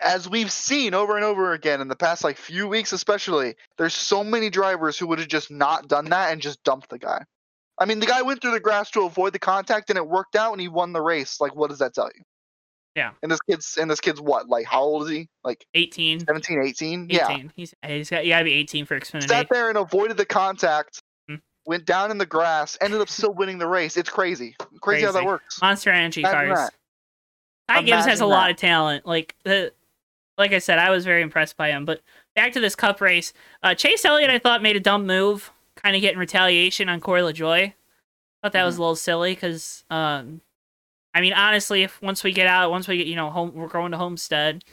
[0.00, 3.94] as we've seen over and over again in the past like few weeks especially there's
[3.94, 7.20] so many drivers who would have just not done that and just dumped the guy
[7.80, 10.36] i mean the guy went through the grass to avoid the contact and it worked
[10.36, 12.22] out and he won the race like what does that tell you
[12.96, 13.12] Yeah.
[13.22, 16.20] and this kid's and this kid's what like how old is he like 18.
[16.20, 17.08] 17 18 18.
[17.10, 19.28] yeah He's he's got you gotta be 18 for Xfinity.
[19.28, 21.36] sat there and avoided the contact Hmm.
[21.66, 25.12] went down in the grass ended up still winning the race it's crazy crazy, how
[25.12, 26.70] that works Monster Energy Imagine cars.
[26.70, 26.74] that.
[27.74, 29.06] Ty Gibbs has a Imagine lot of talent.
[29.06, 29.72] Like the,
[30.38, 31.84] like I said, I was very impressed by him.
[31.84, 32.00] But
[32.34, 35.52] back to this Cup race, uh, Chase Elliott, I thought made a dumb move,
[35.88, 37.72] kind of getting retaliation on Corey LaJoie.
[38.42, 38.80] Thought that was Mm-hmm.
[38.80, 40.42] a little silly because, um,
[41.14, 43.68] I mean, honestly, if once we get out, once we get, you know, home, we're
[43.68, 44.64] going to Homestead,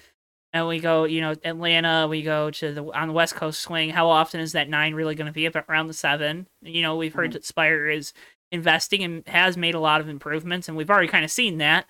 [0.51, 3.91] and we go, you know, Atlanta, we go to the on the West Coast swing.
[3.91, 5.45] How often is that nine really going to be?
[5.45, 6.47] About around the seven.
[6.61, 7.33] You know, we've heard Mhm.
[7.33, 8.11] that Spire is
[8.51, 11.89] investing and has made a lot of improvements, and we've already kind of seen that.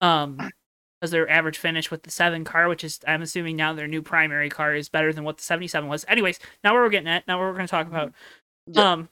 [0.00, 0.38] Um,
[1.00, 4.00] because their average finish with the seven car, which is I'm assuming now their new
[4.02, 6.04] primary car is better than what the 77 was.
[6.08, 8.12] Anyways, now where we're getting at, now what we're going to talk about.
[8.66, 8.92] Yeah.
[8.92, 9.08] Um,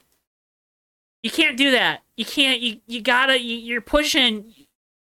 [1.23, 2.01] you can't do that.
[2.17, 2.61] You can't.
[2.61, 3.39] You you gotta.
[3.41, 4.53] You, you're pushing.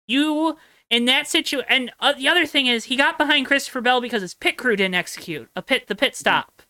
[0.08, 0.58] You
[0.90, 1.66] in that situation.
[1.70, 4.76] And uh, the other thing is, he got behind Christopher Bell because his pit crew
[4.76, 6.62] didn't execute a pit the pit stop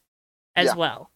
[0.56, 0.78] as Mm-hmm.
[0.78, 0.80] Yeah.
[0.80, 1.12] well.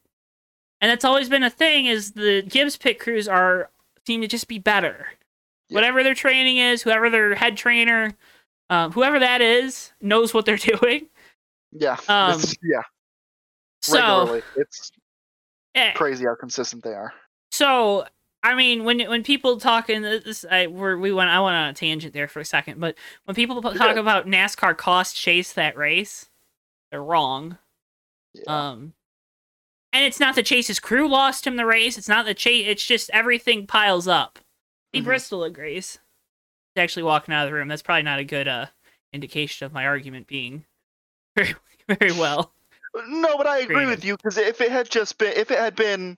[0.81, 1.85] And that's always been a thing.
[1.85, 3.69] Is the Gibbs pit crews are
[4.05, 5.07] seem to just be better.
[5.69, 5.75] Yeah.
[5.75, 8.11] Whatever their training is, whoever their head trainer,
[8.69, 11.07] um, whoever that is, knows what they're doing.
[11.71, 12.81] yeah Um, yeah
[13.81, 14.91] So, regularly it's
[15.75, 17.13] eh, crazy how consistent they are
[17.51, 18.05] so
[18.43, 21.69] I mean, when when people talk in this, I we're, we went I went on
[21.69, 23.93] a tangent there for a second, but when people talk Yeah.
[23.99, 26.29] about NASCAR cost chase that race,
[26.91, 27.57] they're wrong.
[28.35, 28.43] yeah.
[28.69, 28.93] Um,
[29.91, 31.97] and it's not that Chase's crew lost him the race.
[31.97, 32.65] It's not the Chase.
[32.67, 34.37] It's just everything piles up.
[34.93, 35.05] Mhm.
[35.05, 35.97] Bristol agrees.
[36.75, 37.67] He's actually walking out of the room.
[37.67, 38.67] That's probably not a good uh
[39.11, 40.65] indication of my argument being
[41.35, 41.55] very
[41.89, 42.53] very well.
[43.07, 45.75] No, but I agree with you because if it had just been if it had
[45.75, 46.17] been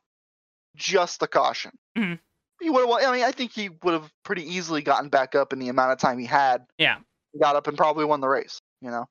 [0.76, 2.20] just the caution, Mhm.
[2.62, 3.10] he would have.
[3.10, 5.92] I mean, I think he would have pretty easily gotten back up in the amount
[5.94, 6.66] of time he had.
[6.78, 7.00] Yeah.
[7.34, 8.60] He got up and probably won the race.
[8.82, 9.06] You know,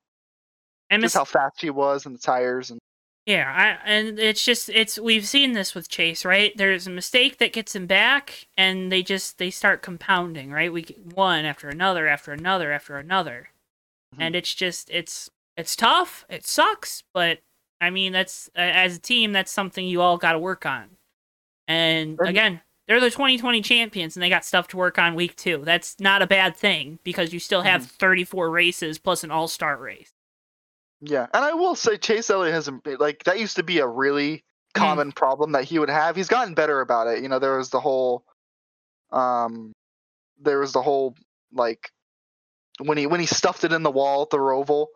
[0.89, 2.79] And just how fast he was and the tires and
[3.25, 6.55] Yeah, I, and it's just it's we've seen this with Chase, right?
[6.55, 10.71] There's a mistake that gets him back, and they just they start compounding, right?
[10.71, 13.49] We get one after another after another after another,
[14.15, 14.21] Mhm.
[14.21, 16.23] and it's just it's it's tough.
[16.29, 17.39] It sucks, but
[17.79, 20.85] I mean that's uh, as a team that's something you all got to work on.
[21.67, 25.61] And again, they're the 2020 champions, and they got stuff to work on week two.
[25.65, 29.75] That's not a bad thing because you still have 34 races plus an all star
[29.77, 30.11] race.
[31.01, 31.27] yeah.
[31.33, 34.37] And I will say Chase Elliott has im- like that used to be a really
[34.37, 34.41] Mhm.
[34.73, 36.15] common problem that he would have.
[36.15, 37.21] He's gotten better about it.
[37.21, 38.23] You know, there was the whole,
[39.11, 39.73] um,
[40.39, 41.15] there was the whole
[41.51, 41.91] like
[42.79, 44.87] when he when he stuffed it in the wall at the Roval.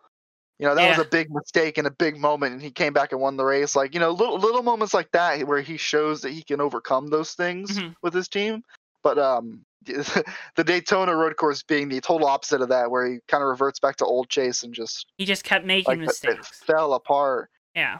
[0.58, 3.10] You know, that was a big mistake and a big moment, and he came back
[3.12, 3.74] and won the race.
[3.74, 7.08] Like, you know, little little moments like that where he shows that he can overcome
[7.08, 7.94] those things Mhm.
[8.02, 8.62] with his team.
[9.02, 13.42] But um, the Daytona road course being the total opposite of that, where he kind
[13.42, 16.62] of reverts back to old Chase and just He just kept making like mistakes.
[16.64, 17.50] fell apart.
[17.74, 17.98] Yeah.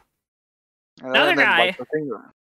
[1.00, 1.76] Another guy-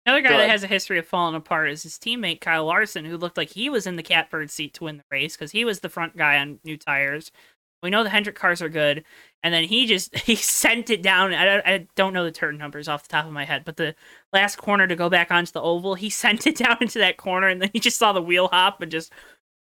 [0.05, 3.15] Another guy that has a history of falling apart is his teammate Kyle Larson, who
[3.15, 5.79] looked like he was in the catbird seat to win the race because he was
[5.81, 7.31] the front guy on new tires.
[7.81, 9.05] We know the Hendrick cars are good,
[9.43, 11.33] and then he just he sent it down.
[11.33, 13.77] I, don't- I don't know the turn numbers off the top of my head, but
[13.77, 13.95] the
[14.33, 17.47] last corner to go back onto the oval, he sent it down into that corner,
[17.47, 19.11] and then he just saw the wheel hop and just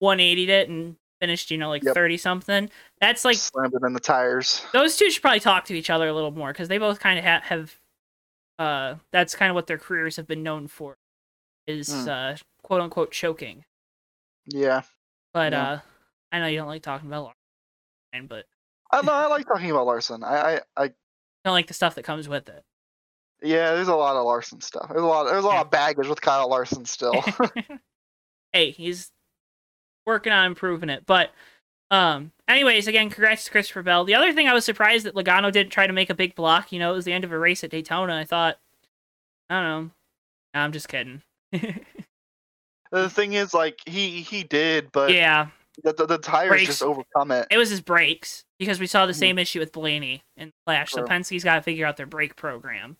[0.01, 1.93] 180'd it and finished, you know, like Yep.
[1.93, 2.69] 30 something.
[3.01, 4.65] That's like slammed it in the tires.
[4.73, 7.19] those two should probably talk to each other a little more because they both kind
[7.19, 7.75] of ha- have
[8.57, 10.97] uh that's kind of what their careers have been known for
[11.67, 12.09] is Hmm.
[12.09, 13.63] uh quote unquote choking
[14.47, 14.81] Yeah,
[15.33, 15.69] but Yeah.
[15.71, 15.79] uh
[16.33, 17.33] i know you don't like talking about
[18.27, 18.45] but
[18.91, 18.99] I.
[18.99, 20.23] I like talking about Larson.
[20.23, 20.91] I, I, I,
[21.45, 22.63] don't like the stuff that comes with it
[23.41, 23.73] yeah.
[23.73, 24.89] There's a lot of Larson stuff.
[24.89, 25.23] There's a lot.
[25.23, 27.23] There's a lot of baggage with Kyle Larson still.
[28.53, 29.11] hey he's
[30.05, 31.31] working on improving it but
[31.91, 35.51] um anyways again congrats to christopher bell the other thing i was surprised that logano
[35.51, 37.37] didn't try to make a big block you know it was the end of a
[37.37, 38.57] race at daytona i thought
[39.51, 39.91] i don't know
[40.53, 41.21] I'm just kidding.
[42.91, 45.49] The thing is, like he he did, but yeah,
[45.83, 46.65] the, the, the tires Brakes.
[46.65, 47.47] just overcome it.
[47.51, 49.19] it was his brakes because we saw the Mhm.
[49.19, 50.91] same issue with Blaney and Flash.
[50.91, 51.07] So True.
[51.07, 52.97] Penske's got to figure out their brake program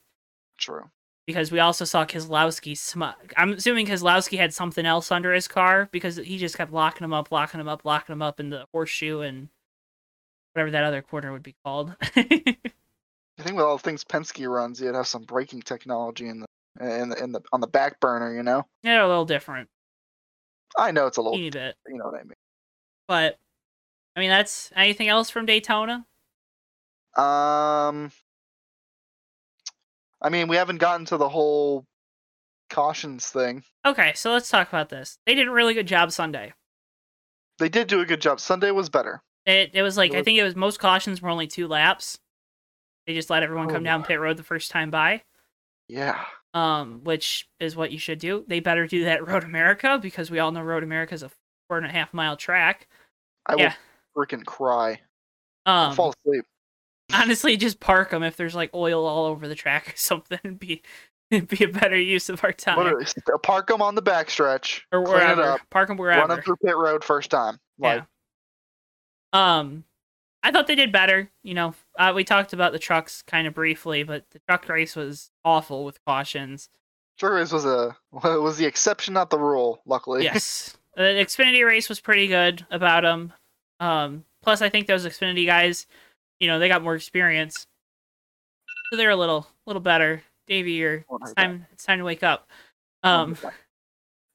[0.58, 0.90] True.
[1.28, 3.34] because we also saw Keselowski smug.
[3.38, 7.14] I'm assuming Keselowski had something else under his car because he just kept locking him
[7.14, 9.50] up, locking him up, locking him up in the horseshoe and
[10.54, 11.96] whatever that other corner would be called.
[12.02, 16.46] I think with all the things Penske runs, you'd have some braking technology in the
[16.82, 18.34] in the, in the on the back burner.
[18.34, 18.66] You know.
[18.84, 19.70] They're a little different,
[20.78, 21.38] I know it's a little.
[21.38, 22.34] teeny bit, You know what I mean.
[23.10, 23.38] But
[24.16, 26.06] I mean that's anything else from Daytona.
[27.18, 28.12] Um.
[30.22, 31.86] I mean, we haven't gotten to the whole
[32.70, 33.64] cautions thing.
[33.86, 35.18] Okay, so let's talk about this.
[35.26, 36.54] They did a really good job Sunday.
[37.58, 38.40] They did do a good job.
[38.40, 39.22] Sunday was better.
[39.46, 42.20] It it was like It I think it was most cautions were only two laps.
[43.08, 43.86] They just let everyone come Oh.
[43.86, 45.24] down pit road the first time by.
[45.88, 46.24] Yeah.
[46.54, 48.44] Um, which is what you should do.
[48.48, 51.32] They better do that at Road America because we all know Road America is a
[51.68, 52.88] four and a half mile track.
[53.50, 53.74] I Yeah.
[54.16, 55.00] will freaking cry.
[55.66, 56.46] Um, fall asleep.
[57.14, 60.40] honestly, just park them if there's like oil all over the track or something.
[60.44, 60.82] It'd be
[61.32, 62.78] it'd be a better use of our time.
[62.78, 64.82] What are- park them on the backstretch.
[64.92, 65.42] or wherever.
[65.44, 65.62] up.
[65.70, 66.22] Park them wherever.
[66.22, 67.60] Run them through pit road first time.
[67.78, 68.04] Like,
[69.34, 69.84] Um,
[70.42, 71.30] I thought they did better.
[71.44, 74.96] You know, uh, we talked about the trucks kind of briefly, but the truck race
[74.96, 76.70] was awful with cautions.
[77.20, 79.82] sure, this was a was the exception, not the rule.
[79.86, 80.24] Luckily.
[80.24, 83.34] yes, the Xfinity race was pretty good about them.
[83.80, 85.88] Um, plus, I think those Xfinity guys,
[86.40, 87.68] you know, they got more experience,
[88.90, 90.24] so they're a little, little better.
[90.48, 91.66] Davey, you're it's time.
[91.72, 92.50] It's time to wake up.
[93.04, 93.38] Um,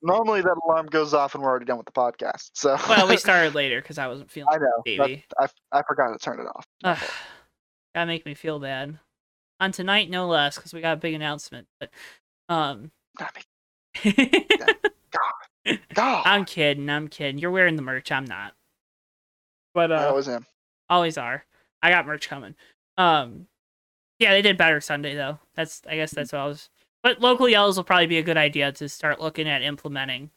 [0.00, 2.50] Normally that alarm goes off and we're already done with the podcast.
[2.52, 2.76] So.
[2.88, 4.54] well, we started later because I wasn't feeling.
[4.54, 4.82] I know.
[4.84, 5.24] Davey.
[5.40, 6.66] I I forgot to turn it off.
[6.84, 6.98] Ugh,
[7.94, 8.98] gotta make me feel bad.
[9.60, 11.68] On tonight, no less, because we got a big announcement.
[11.80, 11.90] But
[12.48, 12.90] um,
[14.04, 14.12] me.
[15.94, 16.90] God, I'm kidding.
[16.90, 17.38] I'm kidding.
[17.38, 18.12] You're wearing the merch.
[18.12, 18.52] I'm not.
[19.74, 20.46] But I uh, always am.
[20.88, 21.44] always are.
[21.82, 22.54] I got merch coming.
[22.96, 23.46] Um,
[24.18, 25.38] yeah, they did better Sunday though.
[25.54, 26.70] That's I guess that's what I was.
[27.02, 30.30] But local yellows will probably be a good idea to start looking at implementing.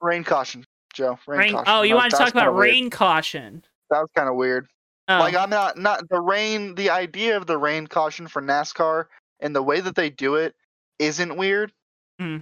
[0.00, 1.18] Rain caution, Joe.
[1.28, 1.52] Rain, Rain.
[1.52, 1.64] caution.
[1.68, 2.62] Oh, you That- want to talk about weird.
[2.72, 3.64] rain caution?
[3.90, 4.66] That was kind of weird.
[5.08, 6.74] Oh, Like I'm not not the rain.
[6.74, 9.06] The idea of the rain caution for NASCAR
[9.40, 10.54] and the way that they do it
[10.98, 11.72] isn't weird.
[12.18, 12.38] Hmm.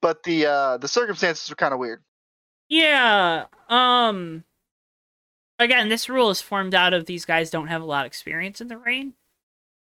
[0.00, 2.02] But the uh the circumstances are kind of weird.
[2.68, 3.44] Yeah.
[3.68, 4.44] Um
[5.58, 8.60] again, this rule is formed out of these guys don't have a lot of experience
[8.60, 9.14] in the rain.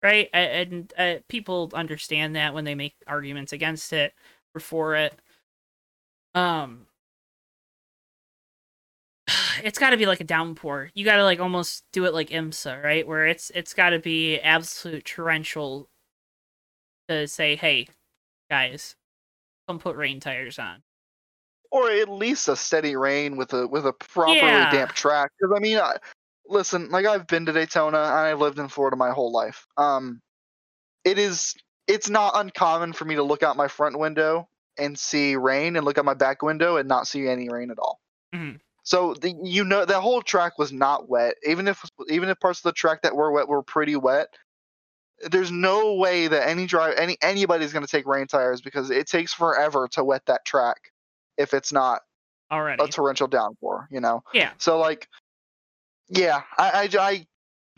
[0.02, 0.28] Right?
[0.32, 4.14] And uh, people understand that when they make arguments against it
[4.54, 5.18] or for it.
[6.34, 6.86] Um
[9.62, 10.90] it's got to be like a downpour.
[10.94, 13.06] You got to like almost do it like IMSA, right?
[13.06, 15.88] Where it's it's got to be absolute torrential
[17.08, 17.88] to say, "Hey,
[18.50, 18.96] guys,
[19.68, 20.82] come put rain tires on."
[21.70, 24.70] Or at least a steady rain with a with a properly Yeah.
[24.70, 25.30] damp track.
[25.38, 25.96] Because I mean, I,
[26.46, 29.66] listen, like I've been to Daytona and I've lived in Florida my whole life.
[29.76, 30.20] Um,
[31.04, 31.54] it is
[31.86, 34.48] it's not uncommon for me to look out my front window
[34.78, 37.78] and see rain, and look out my back window and not see any rain at
[37.78, 38.00] all.
[38.34, 38.60] Mhm.
[38.82, 41.36] So the you know the whole track was not wet.
[41.44, 44.28] Even if even if parts of the track that were wet were pretty wet,
[45.20, 49.06] there's no way that any drive any anybody's going to take rain tires because it
[49.08, 50.92] takes forever to wet that track
[51.38, 52.02] if it's not
[52.50, 52.82] Already.
[52.82, 53.88] a torrential downpour.
[53.90, 54.22] You know.
[54.32, 54.52] Yeah.
[54.58, 55.08] So like,
[56.08, 57.26] yeah, I I I,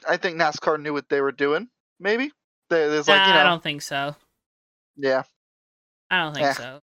[0.08, 1.68] I think NASCAR knew what they were doing.
[2.00, 2.30] Maybe
[2.70, 4.14] There- there's like you know I don't think so.
[4.96, 5.22] yeah.
[6.10, 6.52] I don't think Eh.
[6.52, 6.80] so.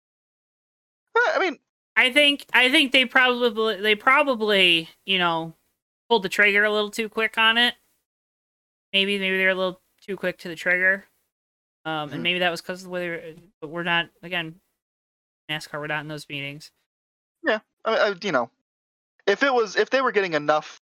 [1.17, 1.57] Eh, I mean
[1.95, 5.53] I think I think they probably they probably you know
[6.09, 7.73] pulled the trigger a little too quick on it.
[8.93, 11.05] Maybe maybe they're a little too quick to the trigger,
[11.85, 12.21] um, and Hmm.
[12.21, 12.99] maybe that was because of the way.
[13.01, 14.59] They were, but we're not again.
[15.49, 16.71] NASCAR, we're not in those meetings.
[17.45, 18.49] Yeah, I, I, you know,
[19.27, 20.79] if it was if they were getting enough,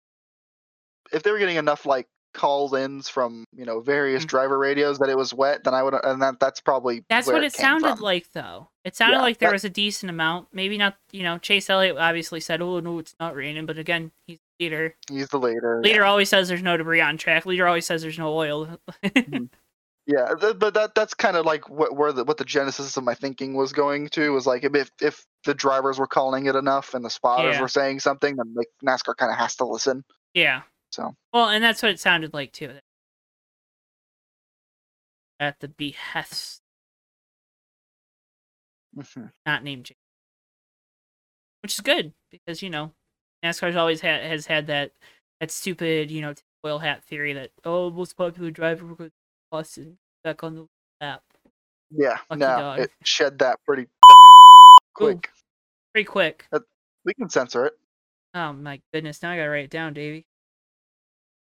[1.13, 4.29] if they were getting enough like call ins from you know various Mm.
[4.29, 7.43] driver radios that it was wet, then I would and that that's probably That's what
[7.43, 8.01] it came sounded from.
[8.01, 8.69] like, though.
[8.85, 10.49] It sounded Yeah, like there that- was a decent amount.
[10.53, 10.97] Maybe not.
[11.13, 14.65] You know, Chase Elliott obviously said, "Oh no, it's not raining," but again, he's the
[14.65, 14.95] leader.
[15.09, 15.81] He's the leader.
[15.83, 17.47] Leader always says there's no debris on track.
[17.47, 18.79] Leader always says there's no oil.
[20.07, 23.15] Yeah, but that that's kind of like what where the what the genesis of my
[23.15, 27.05] thinking was going to was like if if the drivers were calling it enough and
[27.05, 27.61] the spotters Yeah.
[27.61, 30.05] were saying something, then like NASCAR kind of has to listen.
[30.35, 30.63] Yeah.
[30.91, 31.15] So.
[31.33, 32.73] Well, and that's what it sounded like too.
[35.39, 36.61] At the behest,
[38.97, 39.33] Mhm.
[39.47, 39.99] not named James,
[41.63, 42.93] which is good because you know
[43.45, 44.93] NASCAR's always had has had that
[45.41, 46.35] that stupid you know
[46.67, 49.11] oil hat theory that oh most popular driver
[49.53, 50.67] to back on the
[51.01, 51.23] lap.
[51.91, 52.79] Yeah, Lucky no, dog.
[52.81, 53.87] it shed that pretty
[54.95, 55.31] quick.
[55.93, 56.47] Pretty quick.
[57.05, 57.73] We can censor it.
[58.35, 59.23] Oh my goodness!
[59.23, 60.25] Now I gotta write it down, Davey.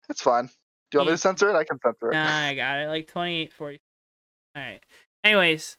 [0.08, 0.46] It's fine.
[0.46, 0.50] Do
[0.92, 1.54] you want me to censor it?
[1.54, 2.14] I can censor it.
[2.14, 2.88] Nah, I got it.
[2.88, 3.80] Like twenty-eight forty.
[4.56, 4.80] All right.
[5.24, 5.76] Anyways,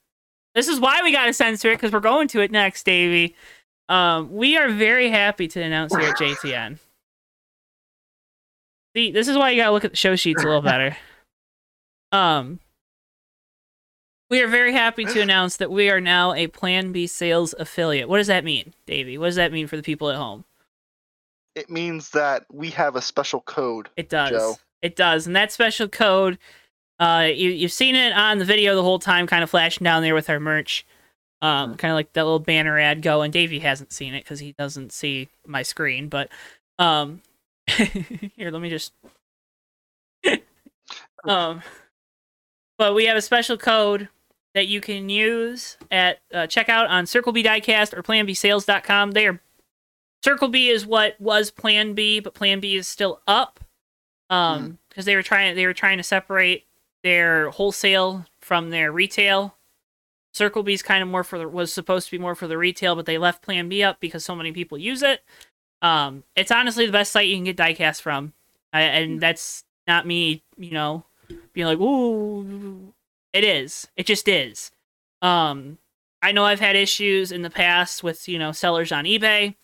[0.53, 3.35] this is why we gotta censor it because we're going to it next, Davey.
[3.89, 6.77] Um, we are very happy to announce here at JTN.
[8.95, 10.95] See, this is why you gotta look at the show sheets a little better.
[12.13, 12.59] Um,
[14.29, 18.07] we are very happy to announce that we are now a Plan B sales affiliate.
[18.07, 19.17] What does that mean, Davey?
[19.17, 20.45] What does that mean for the people at home?
[21.55, 23.89] It means that we have a special code.
[23.97, 24.31] It does.
[24.31, 24.55] Joe.
[24.81, 25.27] It does.
[25.27, 26.39] And that special code,
[26.99, 30.01] uh, you, you've seen it on the video the whole time, kind of flashing down
[30.01, 30.85] there with our merch.
[31.41, 33.29] Um, kind of like that little banner ad going.
[33.29, 36.07] Davey hasn't seen it because he doesn't see my screen.
[36.07, 36.29] But
[36.79, 37.21] um,
[37.67, 38.93] here, let me just.
[41.25, 41.61] um,
[42.83, 44.09] but we have a special code
[44.53, 49.11] that you can use at uh, checkout on Circle B Diecast or PlanBSales.com.
[49.11, 49.39] They are
[50.21, 53.61] Circle B is what was Plan B, but Plan B is still up.
[54.29, 56.65] Um, because they were trying they were trying to separate
[57.03, 59.55] their wholesale from their retail.
[60.33, 62.57] Circle B is kind of more for the was supposed to be more for the
[62.57, 65.23] retail, but they left Plan B up because so many people use it.
[65.81, 68.33] Um, it's honestly the best site you can get diecast from,
[68.73, 71.05] I, and that's not me, you know,
[71.53, 72.93] being like, "Ooh."
[73.33, 73.87] It is.
[73.97, 74.71] It just is.
[75.21, 75.79] Um,
[76.21, 79.55] I know I've had issues in the past with you know sellers on eBay.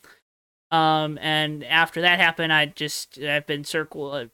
[0.72, 4.26] Um, and after that happened, I just I've been Circle uh,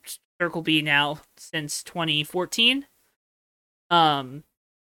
[0.41, 2.87] Circle B now since 2014.
[3.89, 4.43] Um,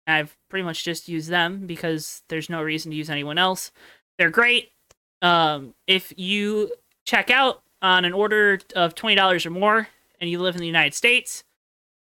[0.08, 3.72] I've pretty much just used them because there's no reason to use anyone else.
[4.18, 4.72] They're great.
[5.22, 6.72] Um, if you
[7.06, 9.88] check out on an order of twenty dollars or more,
[10.20, 11.44] and you live in the United States,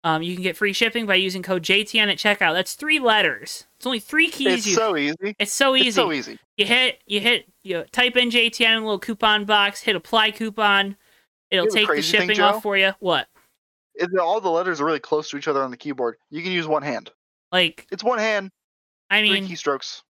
[0.05, 2.53] um, you can get free shipping by using code JTN at checkout.
[2.53, 3.65] That's three letters.
[3.77, 4.59] It's only three keys.
[4.59, 4.75] It's you.
[4.75, 5.35] so easy.
[5.39, 6.39] it's so easy It's so easy.
[6.57, 10.31] you hit you hit you type in JTN in a little coupon box, hit apply
[10.31, 10.97] coupon.
[11.51, 12.93] It'll You know the take the crazy thing, shipping off for you.
[13.01, 13.27] What?
[14.21, 16.17] all the letters are really close to each other on the keyboard.
[16.31, 17.11] You can use one hand.
[17.53, 18.51] Like It's one hand,
[19.09, 20.03] I mean, three keystrokes.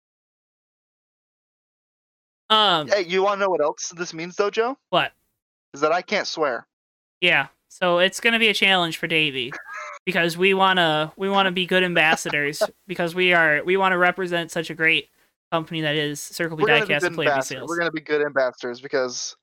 [2.50, 4.78] um, Hey, you want to know what else this means, though, Joe?
[4.90, 5.12] what?
[5.74, 6.66] Is that I can't swear.
[7.20, 7.48] Yeah.
[7.74, 9.52] So it's gonna be a challenge for Davey
[10.06, 14.52] because we wanna we wanna be good ambassadors because we are we want to represent
[14.52, 15.10] such a great
[15.52, 17.68] company that is Circle B We're gonna be Diecast and Play Sales.
[17.68, 19.36] We're gonna be good ambassadors because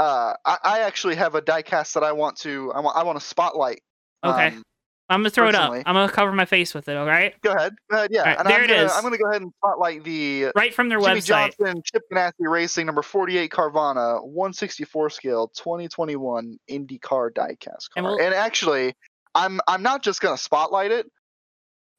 [0.00, 3.20] uh, I, I actually have a diecast that I want to I want I want
[3.20, 3.82] to spotlight.
[4.24, 4.48] Okay.
[4.48, 4.62] Um,
[5.08, 5.70] I'm gonna throw it up.
[5.72, 6.96] I'm gonna cover my face with it.
[6.96, 7.40] All right.
[7.42, 7.74] go ahead.
[7.90, 8.10] Go ahead.
[8.12, 8.20] Yeah.
[8.20, 8.92] Alright, and there I'm it gonna, is.
[8.92, 11.56] I'm gonna go ahead and spotlight the Right from their Jimmie website.
[11.58, 17.78] Johnson Chip Ganassi Racing number 48 Carvana 164 scale 2021 IndyCar diecast car.
[17.96, 18.94] And And, we'll- actually,
[19.36, 21.06] I'm I'm not just gonna spotlight it.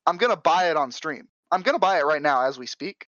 [0.05, 1.27] I'm gonna buy it on stream.
[1.51, 3.07] I'm gonna buy it right now as we speak.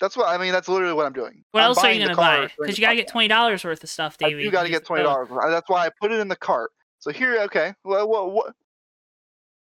[0.00, 0.52] That's what I mean.
[0.52, 1.44] That's literally what I'm doing.
[1.52, 2.48] What I'm else are you gonna buy?
[2.58, 4.42] Because you gotta get twenty dollars worth of stuff, Davey.
[4.42, 5.28] do got to You get just- twenty dollars.
[5.48, 6.70] That's why I put it in the cart.
[6.98, 7.74] So here, okay.
[7.84, 8.32] Well, what?
[8.32, 8.54] what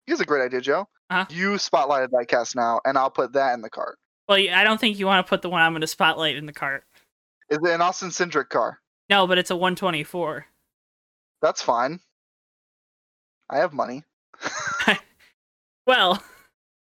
[0.07, 0.87] here's a great idea, Joe.
[1.09, 1.25] Uh-huh.
[1.29, 3.97] You spotlighted that cast now, and I'll put that in the cart.
[4.27, 6.45] Well, I don't think you want to put the one I'm going to spotlight in
[6.45, 6.85] the cart.
[7.49, 8.79] Is it an Austin Cindric car?
[9.09, 10.45] No, but it's a 124.
[11.41, 11.99] That's fine.
[13.49, 14.03] I have money.
[15.85, 16.23] Well,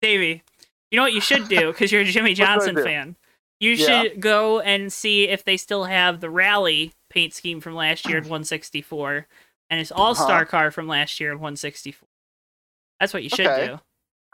[0.03, 0.43] Davey,
[0.91, 3.15] you know what you should do because you're a Jimmie Johnson fan.
[3.61, 4.03] You Yeah.
[4.03, 8.19] should go and see if they still have the rally paint scheme from last year
[8.19, 9.29] at 164
[9.71, 10.45] and his All Star Uh-huh.
[10.51, 12.08] car from last year at 164.
[13.01, 13.69] That's what you should Okay.
[13.69, 13.81] do.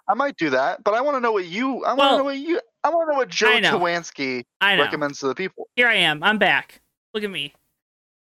[0.07, 1.85] I might do that, but I want to know what you.
[1.85, 2.61] I want to Well, know what you.
[2.83, 3.79] I want to know what Joe know.
[3.79, 4.83] Chawansky I know.
[4.83, 5.69] recommends to the people.
[5.77, 6.23] Here I am.
[6.23, 6.83] I'm back.
[7.15, 7.55] Look at me.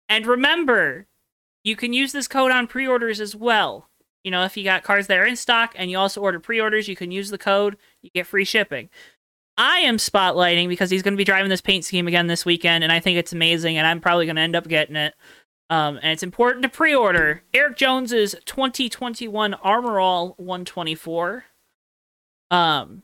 [0.09, 1.05] And remember,
[1.63, 3.89] you can use this code on pre-orders as well.
[4.23, 6.87] You know, if you got cars that are in stock and you also order pre-orders,
[6.87, 7.77] you can use the code.
[8.01, 8.89] You get free shipping.
[9.57, 12.83] I am spotlighting because he's going to be driving this paint scheme again this weekend,
[12.83, 15.13] and I think it's amazing, and I'm probably going to end up getting it.
[15.69, 21.43] Um, and it's important to pre-order Erik Jones's 2021 Armor All 124.
[22.49, 23.03] Um,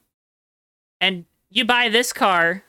[1.02, 2.64] and you buy this car,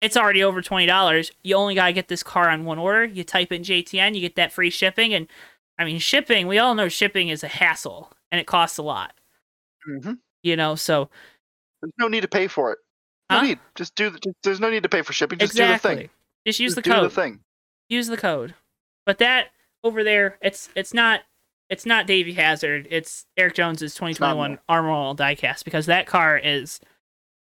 [0.00, 1.32] it's already over twenty dollars.
[1.42, 3.04] You only gotta get this car on one order.
[3.04, 5.26] You type in JTN, you get that free shipping, and
[5.78, 6.46] I mean shipping.
[6.46, 9.12] We all know shipping is a hassle and it costs a lot.
[9.84, 10.12] hmm
[10.42, 11.10] You know, so
[11.82, 12.78] There's no need to pay for it.
[13.30, 13.42] No Huh?
[13.42, 13.58] need.
[13.74, 14.08] Just do.
[14.10, 15.38] The, just, there's no need to pay for shipping.
[15.38, 15.90] Just exactly.
[15.90, 16.10] do the thing.
[16.46, 17.04] Just use Just the code.
[17.10, 17.40] the thing.
[17.88, 18.54] Use the code.
[19.10, 19.48] But that
[19.82, 21.22] over there, it's it's not
[21.68, 22.86] it's not Davey Hazard.
[22.92, 24.58] It's Erik Jones's 2021 me.
[24.68, 26.78] Armor diecast because that car is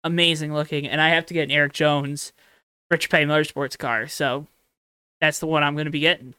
[0.03, 2.31] amazing looking, and I have to get an Erik Jones
[2.91, 4.05] Richard Petty Motorsports car.
[4.05, 4.45] So
[5.19, 6.35] that's the one I'm going to be getting.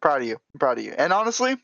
[0.00, 0.40] Proud of you.
[0.52, 0.92] I'm proud of you.
[0.98, 1.58] And honestly,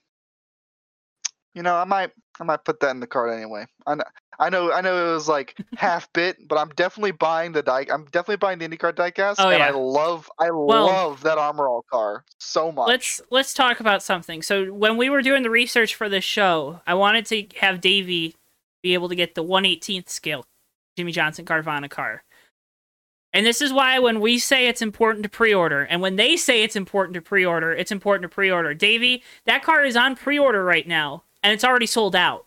[1.54, 3.66] You know, I might I might put that in the cart anyway.
[3.86, 4.04] I know
[4.38, 7.86] I know I know it was like half bit, but I'm definitely buying the die.
[7.90, 11.68] I'm definitely buying the IndyCar diecast, Oh, and I love I Well- love that Armor
[11.68, 12.86] All car so much.
[12.88, 14.42] let's let's talk about something.
[14.42, 18.36] So when we were doing the research for this show, I wanted to have Davey
[18.82, 20.44] be able to get the 118th scale
[20.96, 22.22] Jimmie Johnson Carvana car.
[23.32, 26.62] And this is why when we say it's important to pre-order, and when they say
[26.62, 28.72] it's important to pre-order, it's important to pre-order.
[28.72, 32.46] Davey, that car is on pre-order right now, and it's already sold out.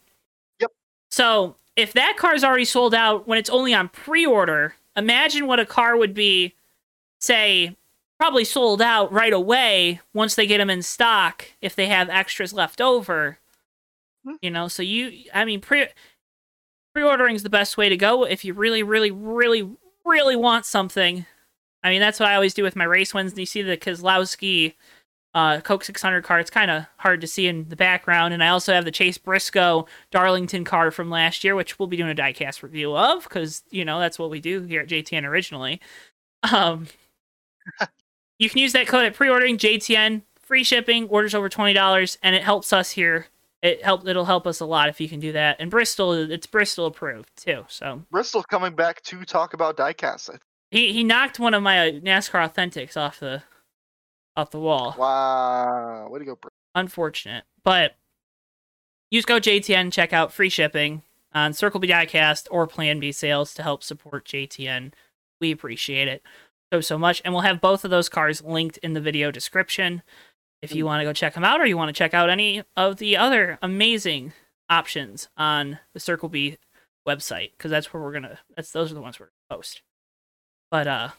[0.59, 0.71] Yep.
[1.09, 5.59] So if that car is already sold out when it's only on pre-order, imagine what
[5.59, 6.53] a car would be,
[7.19, 7.75] say,
[8.19, 12.53] probably sold out right away once they get them in stock if they have extras
[12.53, 13.39] left over.
[14.25, 14.35] Hmm.
[14.41, 15.87] You know, so you, I mean, pre
[16.93, 19.69] pre-ordering is the best way to go if you really, really, really,
[20.05, 21.25] really want something.
[21.83, 23.37] I mean, that's what I always do with my race wins.
[23.37, 24.75] You see the Keselowski
[25.33, 26.39] uh, Coke 600 car.
[26.39, 29.17] It's kind of hard to see in the background, and I also have the Chase
[29.17, 33.63] Briscoe Darlington car from last year, which we'll be doing a diecast review of because
[33.71, 35.79] you know that's what we do here at JTN originally.
[36.51, 36.87] Um,
[38.39, 42.35] you can use that code at pre-ordering JTN, free shipping, orders over twenty dollars, and
[42.35, 43.27] it helps us here.
[43.61, 45.57] It help it'll help us a lot if you can do that.
[45.59, 47.65] And Bristol, it's Bristol approved too.
[47.69, 50.37] So Bristol coming back to talk about diecast.
[50.71, 53.43] He he knocked one of my NASCAR Authentics off the
[54.35, 54.95] off the wall.
[54.97, 56.51] Wow, way to go, Bristol.
[56.75, 57.95] Unfortunate, but
[59.09, 59.91] use code JTN.
[59.91, 61.03] Check out free shipping
[61.33, 64.93] on Circle B Diecast or Plan B sales to help support JTN.
[65.39, 66.23] We appreciate it
[66.71, 70.01] so so much, and we'll have both of those cars linked in the video description
[70.61, 72.63] if you want to go check them out, or you want to check out any
[72.77, 74.33] of the other amazing
[74.69, 76.57] options on the Circle B
[77.07, 78.39] website, because that's where we're gonna.
[78.55, 79.81] That's those are the ones we're gonna post.
[80.69, 81.09] But uh,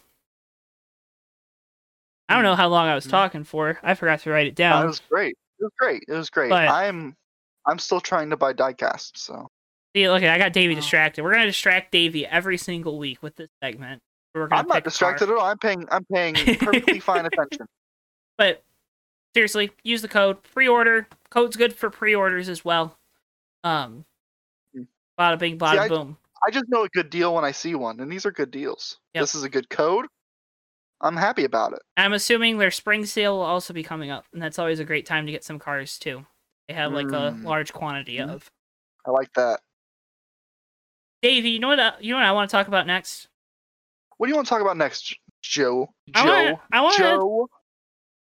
[2.28, 3.10] I don't know how long I was Mhm.
[3.10, 3.78] talking for.
[3.82, 4.84] I forgot to write it down.
[4.84, 5.36] it was great.
[5.58, 6.04] It was great.
[6.08, 6.50] It was great.
[6.50, 7.16] But- I'm
[7.66, 9.16] I'm still trying to buy diecast.
[9.16, 9.48] So
[9.94, 10.76] See, look, I got Davey Oh.
[10.76, 11.22] distracted.
[11.22, 14.02] We're gonna distract Davey every single week with this segment.
[14.34, 14.80] We're I'm not pick a car.
[14.80, 15.44] distracted at all.
[15.44, 17.66] I'm paying I'm paying perfectly fine attention.
[18.38, 18.64] But
[19.34, 21.06] seriously, use the code pre-order.
[21.30, 22.98] Code's good for pre-orders as well.
[23.64, 24.04] Um,
[24.76, 24.86] Mm.
[25.18, 26.16] bada bing, bada I- boom.
[26.44, 28.98] I just know a good deal when I see one, and these are good deals.
[29.14, 29.22] Yep.
[29.22, 30.06] This is a good code.
[31.02, 31.80] I'm happy about it.
[31.96, 35.04] I'm assuming their spring sale will also be coming up, and that's always a great
[35.06, 36.24] time to get some cars too.
[36.68, 37.44] They have like a Mm.
[37.44, 38.30] large quantity Mhm.
[38.30, 38.50] of.
[39.04, 39.60] I like that.
[41.22, 41.78] Davey, you know what?
[41.78, 43.28] uh, You know what I want to talk about next?
[44.16, 45.92] What do you want to talk about next, Joe?
[46.14, 46.28] I Joe.
[46.28, 47.02] wanna- I want to.
[47.02, 47.48] Joe.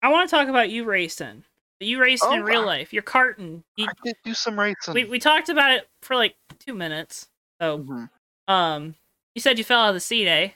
[0.02, 1.44] I want to talk about you racing.
[1.80, 2.92] You racing in Oh, real I- life.
[2.92, 3.62] You're karting.
[3.76, 4.94] You, I did do some racing.
[4.94, 7.28] we we talked about it for like two minutes.
[7.60, 8.10] So Mhm.
[8.48, 8.94] um,
[9.34, 10.50] you said you fell out of the seat, eh?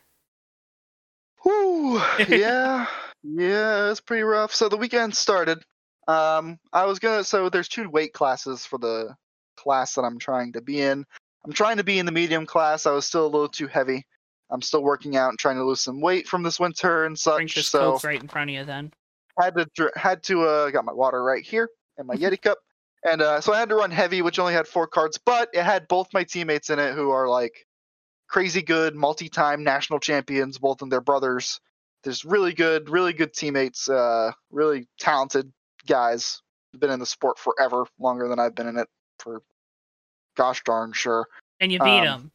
[1.42, 2.86] Whew, yeah,
[3.22, 4.54] yeah, it's pretty rough.
[4.54, 5.62] So the weekend started.
[6.08, 7.24] Um, I was gonna.
[7.24, 9.14] So there's two weight classes for the
[9.56, 11.04] class that I'm trying to be in.
[11.44, 12.86] I'm trying to be in the medium class.
[12.86, 14.06] I was still a little too heavy.
[14.50, 17.50] I'm still working out and trying to lose some weight from this winter and Drink
[17.50, 17.54] such.
[17.54, 18.92] this So right in front of you, then.
[19.40, 21.68] had to had to uh got my water right here
[21.98, 22.58] and my Yeti cup,
[23.04, 25.62] and uh, so I had to run heavy, which only had four cards, but it
[25.62, 27.66] had both my teammates in it who are like
[28.32, 31.60] crazy good, multi-time national champions, both of their brothers.
[32.02, 35.52] There's really good, really good teammates, uh, really talented
[35.86, 36.40] guys.
[36.76, 39.42] Been in the sport forever, longer than I've been in it for,
[40.34, 41.28] gosh darn sure.
[41.60, 42.32] And you beat Um,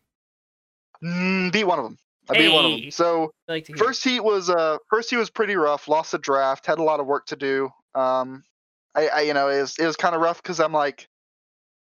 [1.02, 1.50] him.
[1.50, 1.98] Mm, beat one of them.
[2.30, 2.92] I beat one of them.
[2.92, 3.68] So like.
[3.76, 5.88] First heat was uh first heat was pretty rough.
[5.88, 6.68] Lost the draft.
[6.68, 7.72] Had a lot of work to do.
[7.96, 8.44] Um,
[8.94, 11.08] I, I you know it was it was kind of rough because I'm like,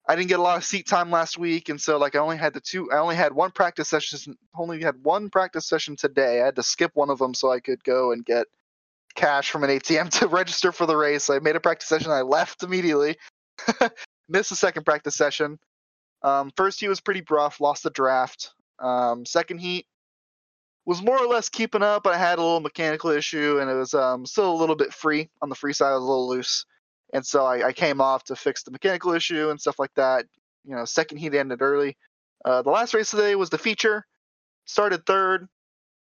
[0.10, 2.38] I didn't get a lot of seat time last week, and so like I only
[2.38, 2.92] had the two.
[2.92, 4.36] I only had one practice session.
[4.58, 6.42] Only had one practice session today.
[6.42, 8.48] I had to skip one of them so I could go and get
[9.14, 11.30] cash from an ATM to register for the race.
[11.30, 12.10] I made a practice session.
[12.10, 13.18] I left immediately.
[14.30, 15.60] Missed the second practice session.
[16.24, 17.62] Um, first heat was pretty rough.
[17.62, 18.52] Lost the draft.
[18.80, 19.86] Um, second heat
[20.88, 22.02] was more or less keeping up.
[22.02, 24.92] but I had a little mechanical issue, and it was um, still a little bit
[24.92, 25.92] free on the free side.
[25.92, 26.66] I was a little loose,
[27.14, 30.26] and so I, I came off to fix the mechanical issue and stuff like that.
[30.66, 31.98] You know, second heat ended early.
[32.46, 34.06] Uh, the last race today was the feature.
[34.66, 35.48] Started third,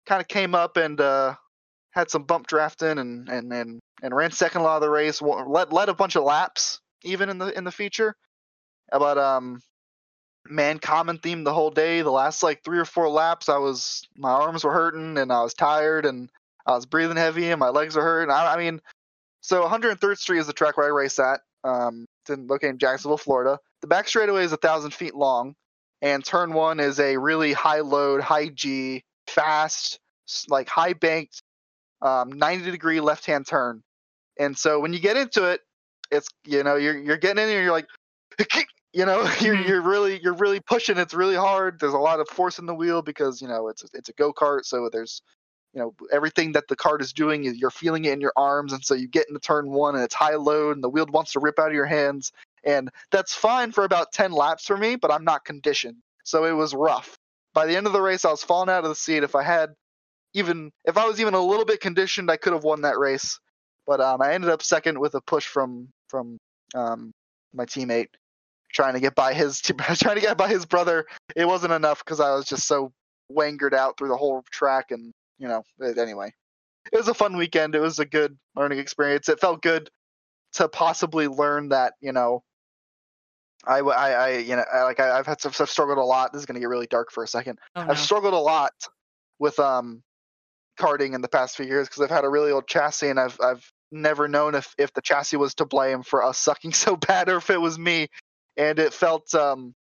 [0.06, 1.34] kind of came up and uh,
[1.92, 5.22] had some bump drafting and and and, and ran second a lot of the race.
[5.22, 8.14] Led led a bunch of laps even in the in the feature.
[8.90, 9.60] But um,
[10.46, 12.02] man, common theme the whole day.
[12.02, 15.42] The last like three or four laps, I was my arms were hurting and I
[15.42, 16.30] was tired and
[16.66, 18.30] I was breathing heavy and my legs were hurting.
[18.30, 18.80] I, I mean,
[19.40, 21.40] so 103rd Street is the track where I race at.
[21.64, 23.58] Um, it's in located in Jacksonville, Florida.
[23.82, 25.54] The back straightaway is a thousand feet long,
[26.02, 29.98] and turn one is a really high load, high G, fast,
[30.48, 31.42] like high banked,
[32.02, 33.82] um, 90 degree left hand turn.
[34.38, 35.60] And so when you get into it,
[36.10, 37.86] it's you know you're you're getting in and you're like,
[38.92, 39.68] you know, you're Mhm.
[39.68, 40.98] you're really you're really pushing.
[40.98, 41.78] It's really hard.
[41.80, 44.32] There's a lot of force in the wheel because you know it's it's a go
[44.32, 44.64] kart.
[44.64, 45.22] So there's
[45.74, 48.84] you know everything that the kart is doing you're feeling it in your arms, and
[48.84, 51.40] so you get into turn one and it's high load, and the wheel wants to
[51.40, 52.32] rip out of your hands,
[52.64, 56.52] and that's fine for about ten laps for me, but I'm not conditioned, so it
[56.52, 57.16] was rough.
[57.54, 59.22] By the end of the race, I was falling out of the seat.
[59.22, 59.74] If I had
[60.34, 63.38] even if I was even a little bit conditioned, I could have won that race.
[63.86, 66.38] But um, I ended up second with a push from from
[66.74, 67.12] um,
[67.54, 68.08] my teammate,
[68.72, 71.06] trying to get by his trying to get by his brother.
[71.34, 72.92] It wasn't enough because I was just so
[73.30, 75.62] wangered out through the whole track, and you know.
[75.82, 76.32] Anyway,
[76.92, 77.74] it was a fun weekend.
[77.74, 79.28] It was a good learning experience.
[79.28, 79.90] It felt good
[80.54, 82.42] to possibly learn that you know.
[83.66, 86.32] I I you know, I, like I, I've had some, I've struggled a lot.
[86.32, 87.58] This is gonna get really dark for a second.
[87.74, 87.90] Oh, no.
[87.90, 88.72] I've struggled a lot
[89.38, 90.02] with um
[90.78, 93.38] karting in the past few years because I've had a really old chassis and I've
[93.40, 97.28] I've never known if if the chassis was to blame for us sucking so bad
[97.28, 98.08] or if it was me.
[98.56, 99.74] And it felt um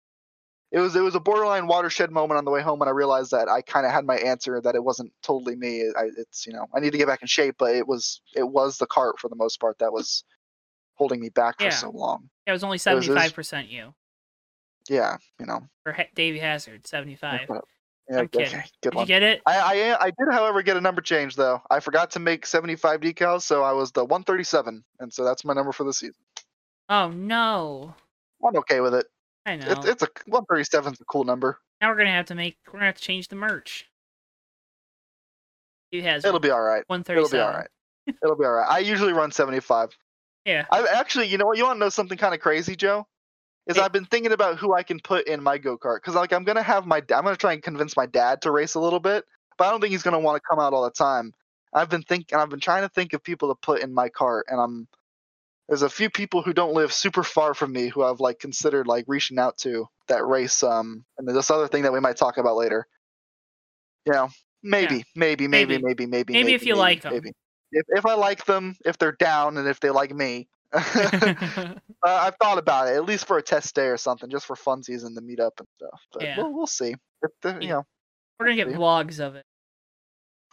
[0.72, 3.30] it was it was a borderline watershed moment on the way home when I realized
[3.30, 5.84] that I kind of had my answer that it wasn't totally me.
[5.96, 8.48] I, it's you know I need to get back in shape, but it was it
[8.48, 10.24] was the kart for the most part that was
[10.94, 11.70] holding me back Yeah.
[11.70, 12.28] for so long.
[12.46, 13.94] Yeah, it was only was- it was- seventy five percent you
[14.88, 15.60] Yeah, you know.
[15.84, 17.48] for ha- Davey Hazard seventy five.
[18.08, 18.46] Yeah, I'm kidding.
[18.46, 19.02] okay, good Did one.
[19.02, 19.42] you get it?
[19.46, 19.56] I,
[19.92, 21.60] I I did, however, get a number change though.
[21.70, 25.54] I forgot to make 75 decals, so I was the 137, and so that's my
[25.54, 26.14] number for the season.
[26.88, 27.94] Oh no!
[28.46, 29.06] I'm okay with it.
[29.46, 29.70] I know.
[29.70, 31.60] It's it's a 137 is a cool number.
[31.80, 32.58] now we're gonna have to make.
[32.66, 33.88] We're gonna have to change the merch.
[35.92, 36.28] Davey Hazard.
[36.28, 36.82] It'll be all right.
[36.88, 37.68] one thirty It'll be all right.
[38.22, 38.68] It'll be all right.
[38.68, 39.90] I usually run 75.
[40.44, 40.64] Yeah.
[40.70, 41.58] I actually, you know what?
[41.58, 43.06] You want to know something kind of crazy, Joe?
[43.66, 43.82] Is Hey.
[43.82, 46.44] I've been thinking about who I can put in my go kart because like I'm
[46.44, 49.24] gonna have my I'm gonna try and convince my dad to race a little bit,
[49.58, 51.32] but I don't think he's gonna want to come out all the time.
[51.72, 54.42] I've been thinking I've been trying to think of people to put in my kart,
[54.48, 54.86] and I'm
[55.68, 58.86] there's a few people who don't live super far from me who I've like considered
[58.86, 60.62] like reaching out to that race.
[60.62, 62.86] Um, and there's this other thing that we might talk about later.
[64.06, 64.28] You know,
[64.62, 65.82] maybe, maybe, maybe, Maybe.
[65.84, 67.12] maybe, maybe, Maybe if you like 'em.
[67.12, 67.32] maybe.
[67.72, 70.48] If if I like them, if they're down, and if they like me.
[72.04, 74.54] Uh, I've thought about it, at least for a test day or something, just for
[74.54, 76.00] funsies and to meet up and stuff.
[76.12, 76.36] But Yeah.
[76.36, 76.94] we'll, we'll see.
[77.22, 77.68] If the, you Yeah.
[77.68, 77.86] know,
[78.38, 78.74] we're gonna get See?
[78.74, 79.44] vlogs of it.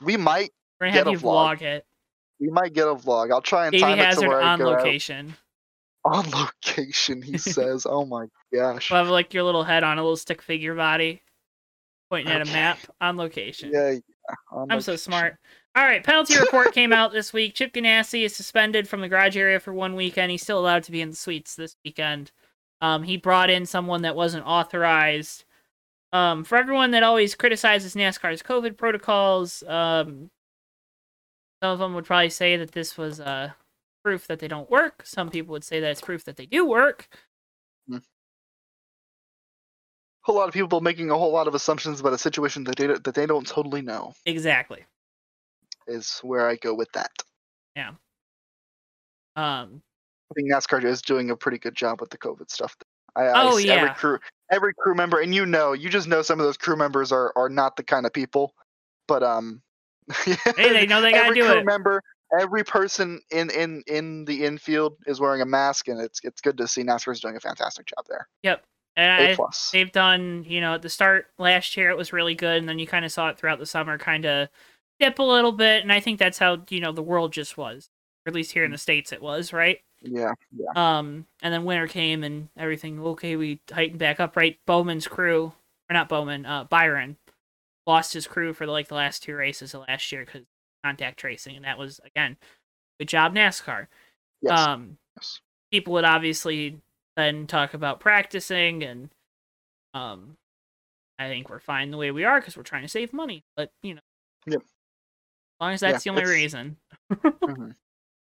[0.01, 1.57] we might We're gonna Get have a you vlog.
[1.57, 1.86] vlog it.
[2.44, 3.32] We might get a vlog.
[3.32, 4.80] I'll try and Davey time it to Hazard where I on go out.
[4.80, 5.36] location.
[6.06, 7.22] on location.
[7.22, 10.41] He says, "Oh my gosh." We'll have like your little head on a little stick
[10.41, 11.22] figure body,
[12.10, 13.72] pointing at a map on location.
[13.74, 14.00] Yeah, yeah.
[14.52, 15.38] on I'm so smart.
[15.76, 17.56] All right, penalty report came out this week.
[17.56, 20.30] Chip Ganassi is suspended from the garage area for one weekend.
[20.30, 22.32] He's still allowed to be in the suites this weekend.
[22.82, 25.46] Um, he brought in someone that wasn't authorized.
[26.12, 30.30] Um, for everyone that always criticizes NASCAR's COVID protocols, um,
[31.64, 33.49] some of them would probably say that this was uh,
[34.03, 35.01] proof that they don't work.
[35.05, 37.07] Some people would say that it's proof that they do work.
[37.89, 38.01] A
[40.24, 42.88] whole lot of people making a whole lot of assumptions about a situation that they
[42.88, 44.84] don't, that they don't totally know Exactly.
[45.88, 47.11] is where I go with that.
[47.78, 47.91] Yeah.
[49.38, 49.82] Um,
[50.32, 52.76] I think NASCAR is doing a pretty good job with the COVID stuff.
[53.16, 53.93] I, I Oh, every yeah.
[53.93, 54.20] crew,
[54.51, 57.32] every crew member, and you know, you just know some of those crew members are
[57.38, 58.53] are not the kind of people.
[59.07, 59.61] But um,
[60.26, 61.66] hey, they know they gotta every do crew it.
[61.66, 62.01] member,
[62.39, 66.58] every person in in in the infield is wearing a mask, and it's it's good
[66.58, 68.28] to see NASCAR's doing a fantastic job there.
[68.43, 68.64] Yep.
[68.95, 69.72] And A I, plus.
[69.72, 72.80] they've done, you know, at the start last year it was really good, and then
[72.80, 74.49] you kind of saw it throughout the summer kind of
[74.99, 77.89] dip a little bit, and I think that's how you know the world just was,
[78.26, 79.80] or at least here in the states it was, right?
[80.01, 80.70] Yeah, yeah.
[80.76, 82.99] Um, and then winter came and everything.
[82.99, 84.60] Okay, we tightened back up, right?
[84.68, 85.54] Bowman's crew,
[85.89, 87.18] or not Bowman, uh, Byron
[87.88, 90.44] lost his crew for like the last two races of last year because
[90.84, 92.38] contact tracing, and that was again,
[93.00, 93.88] good job NASCAR.
[94.42, 94.60] Yes.
[94.60, 95.40] Um, yes.
[95.72, 96.80] people would obviously
[97.16, 99.10] then talk about practicing and
[99.94, 100.36] um
[101.20, 103.70] i think we're fine the way we are because we're trying to save money but
[103.84, 104.02] you know
[104.48, 104.62] Yep.
[104.62, 104.68] as
[105.62, 106.78] long as Yeah, that's the only it's- reason
[107.12, 107.76] Mhm.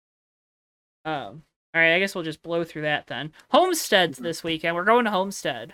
[1.04, 1.42] um
[1.74, 4.22] all right i guess we'll just blow through that then homesteads Mhm.
[4.24, 5.72] this weekend we're going to homestead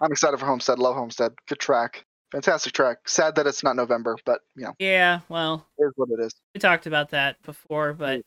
[0.00, 0.80] I'm excited for Homestead.
[0.80, 1.34] Love Homestead.
[1.46, 2.04] Good track.
[2.34, 3.08] Fantastic track.
[3.08, 6.34] Sad that it's not November, but you know, yeah well it is what it is.
[6.54, 8.22] we talked about that before but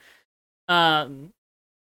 [0.67, 1.31] um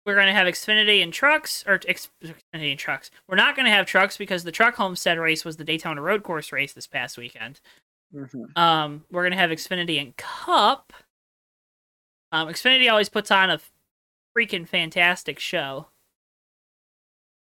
[0.05, 3.09] we're going to have Xfinity and trucks, or X- Xfinity and trucks.
[3.27, 6.21] We're not going to have trucks because the truck homestead race was the Daytona Road
[6.21, 7.59] Course race this past weekend.
[8.13, 8.55] Mhm.
[8.55, 10.93] Um, we're gonna have Xfinity and Cup.
[12.31, 13.59] Um, Xfinity always puts on a
[14.37, 15.87] freaking fantastic show.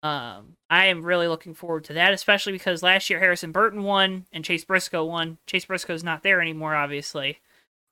[0.03, 4.24] Um, I am really looking forward to that, especially because last year Harrison Burton won
[4.32, 5.38] and Chase Briscoe won.
[5.46, 7.38] Chase Briscoe's not there anymore, obviously.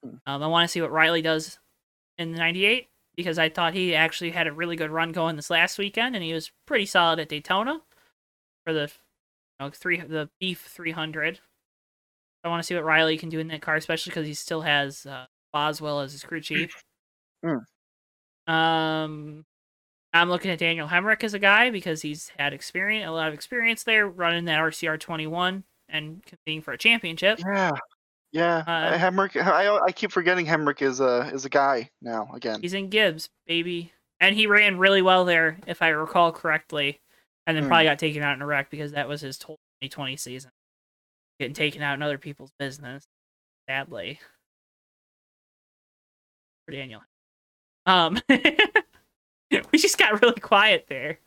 [0.03, 0.17] Hmm.
[0.27, 1.59] Um, I want to see what Riley does
[2.17, 5.51] in the '98 because I thought he actually had a really good run going this
[5.51, 7.83] last weekend, and he was pretty solid at Daytona.
[8.65, 8.91] for the
[9.61, 11.41] you know, three the Beef 300.
[12.45, 14.63] I want to see what Riley can do in that car, especially because he still
[14.63, 16.85] has uh, Boswell as his crew chief.
[17.45, 17.65] Mm.
[18.53, 19.45] Um,
[20.13, 23.35] I'm looking at Daniel Hemric as a guy because he's had experience, a lot of
[23.35, 27.39] experience there, running that RCR 21 and competing for a championship.
[27.41, 27.71] Yeah,
[28.33, 28.59] yeah.
[28.67, 29.41] Uh, Hemric.
[29.41, 32.61] I I keep forgetting Hemric is a is a guy now again.
[32.61, 37.01] He's in Gibbs, baby, and he ran really well there, if I recall correctly,
[37.47, 37.69] and then Hmm.
[37.69, 40.51] probably got taken out in a wreck because that was his 2020 season,
[41.39, 43.07] getting taken out in other people's business.
[43.69, 44.19] Sadly,
[46.67, 47.03] for Daniel.
[47.87, 48.19] Um,
[49.73, 51.19] we just got really quiet there.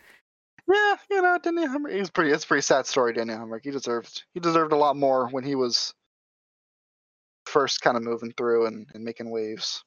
[0.71, 1.97] Yeah, you know, Daniel Hemric.
[1.97, 2.31] He's pretty.
[2.31, 3.63] It's a pretty sad story, Daniel Hemric.
[3.63, 4.23] He deserved.
[4.33, 5.93] He deserved a lot more when he was
[7.47, 9.83] first kind of moving through and, and making waves.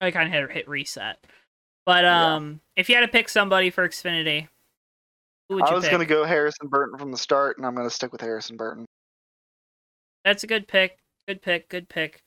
[0.00, 1.18] I kind of had to hit reset.
[1.84, 2.34] But Yeah.
[2.34, 4.48] um, if you had to pick somebody for Xfinity,
[5.48, 5.92] who would you I was pick?
[5.92, 8.84] gonna go Harrison Burton from the start, and I'm gonna stick with Harrison Burton.
[10.24, 10.98] That's a good pick.
[11.28, 11.68] Good pick.
[11.68, 12.22] Good pick.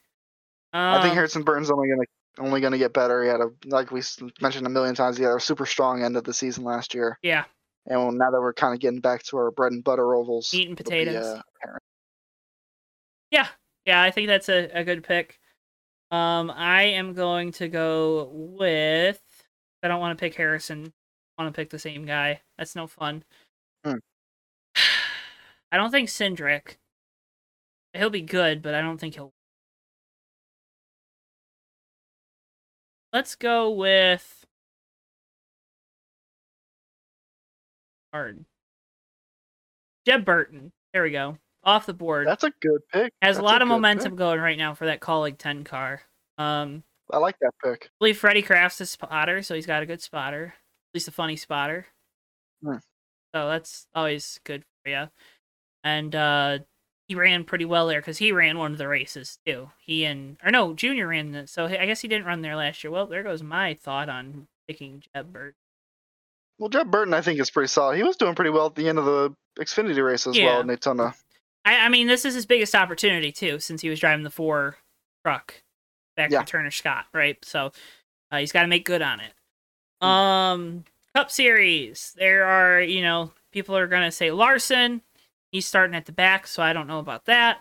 [0.72, 2.06] Um, I think Harrison Burton's only gonna
[2.40, 3.24] only gonna get better.
[3.24, 4.02] He had a like we
[4.42, 5.18] mentioned a million times.
[5.18, 7.44] He had a super strong end of the season last year, Yeah,
[7.86, 10.70] and now that we're kind of getting back to our bread and butter ovals, meat
[10.70, 11.26] and it'll be, potatoes.
[11.26, 11.42] uh.
[13.32, 13.48] Yeah,
[13.86, 15.40] yeah, I think that's a, a good pick.
[16.12, 19.22] Um, I am going to go with.
[19.84, 20.92] I don't want to pick Harrison.
[21.38, 22.42] I want to pick the same guy.
[22.58, 23.24] That's no fun.
[23.86, 23.98] Hmm.
[25.72, 26.78] I don't think Cindric.
[27.94, 29.34] He'll be good, but I don't think he'll.
[33.12, 34.46] Let's go with.
[38.14, 38.46] Hard.
[40.06, 40.72] Jeb Burton.
[40.94, 41.38] There we go.
[41.64, 43.14] Off the board That's a good pick.
[43.22, 44.18] has a That's lot of momentum pick.
[44.18, 46.02] going right now for that Kaulig 10 car.
[46.38, 47.86] Um, I like that pick.
[47.86, 51.12] I believe Freddie Kraft's a spotter, so he's got a good spotter, at least a
[51.12, 51.86] funny spotter.
[52.64, 52.78] Hmm.
[53.36, 55.10] So that's always good for you.
[55.84, 56.60] And uh,
[57.10, 59.72] he ran pretty well there because he ran one of the races too.
[59.80, 62.84] He and or no, Junior ran the, so I guess he didn't run there last
[62.84, 62.92] year.
[62.92, 65.56] Well, there goes my thought on picking Jeb Burton.
[66.60, 67.98] Well, Jeb Burton, I think, is pretty solid.
[67.98, 70.46] He was doing pretty well at the end of the Xfinity race as Yeah.
[70.46, 71.16] well in Daytona.
[71.66, 74.78] I, I mean, this is his biggest opportunity too, since he was driving the four
[75.26, 75.56] truck
[76.16, 76.42] back Yeah.
[76.42, 77.44] to Turner Scott, right?
[77.44, 77.72] So
[78.32, 79.34] uh, he's got to make good on it.
[80.02, 80.08] Hmm.
[80.08, 80.84] Um,
[81.16, 85.02] Cup Series, there are you know people are gonna say Larson,
[85.52, 87.60] he's starting at the back, so I don't know about that.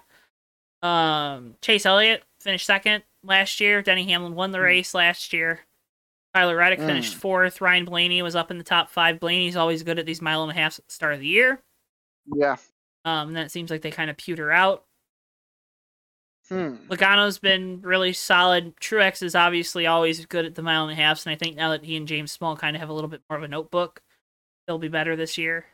[0.82, 3.82] Um, Chase Elliott finished second last year.
[3.82, 4.64] Denny Hamlin won the Hmm.
[4.64, 5.60] race last year.
[6.34, 7.20] Tyler Reddick finished Hmm.
[7.20, 7.60] fourth.
[7.60, 9.18] Ryan Blaney was up in the top five.
[9.18, 11.62] Blaney's always good at these mile and a half at the start of the year.
[12.26, 12.56] Yeah.
[13.04, 14.84] Um, and then it seems like they kind of pewter out.
[16.48, 16.76] Hmm.
[16.88, 18.74] Logano's been really solid.
[18.76, 21.70] Truex is obviously always good at the mile and a half, and I think now
[21.70, 24.00] that he and James Small kind of have a little bit more of a notebook,
[24.66, 25.66] they'll be better this year.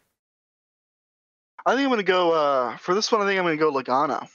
[1.67, 3.23] I think I'm gonna go uh, for this one.
[3.23, 4.29] I think I'm gonna go Logano.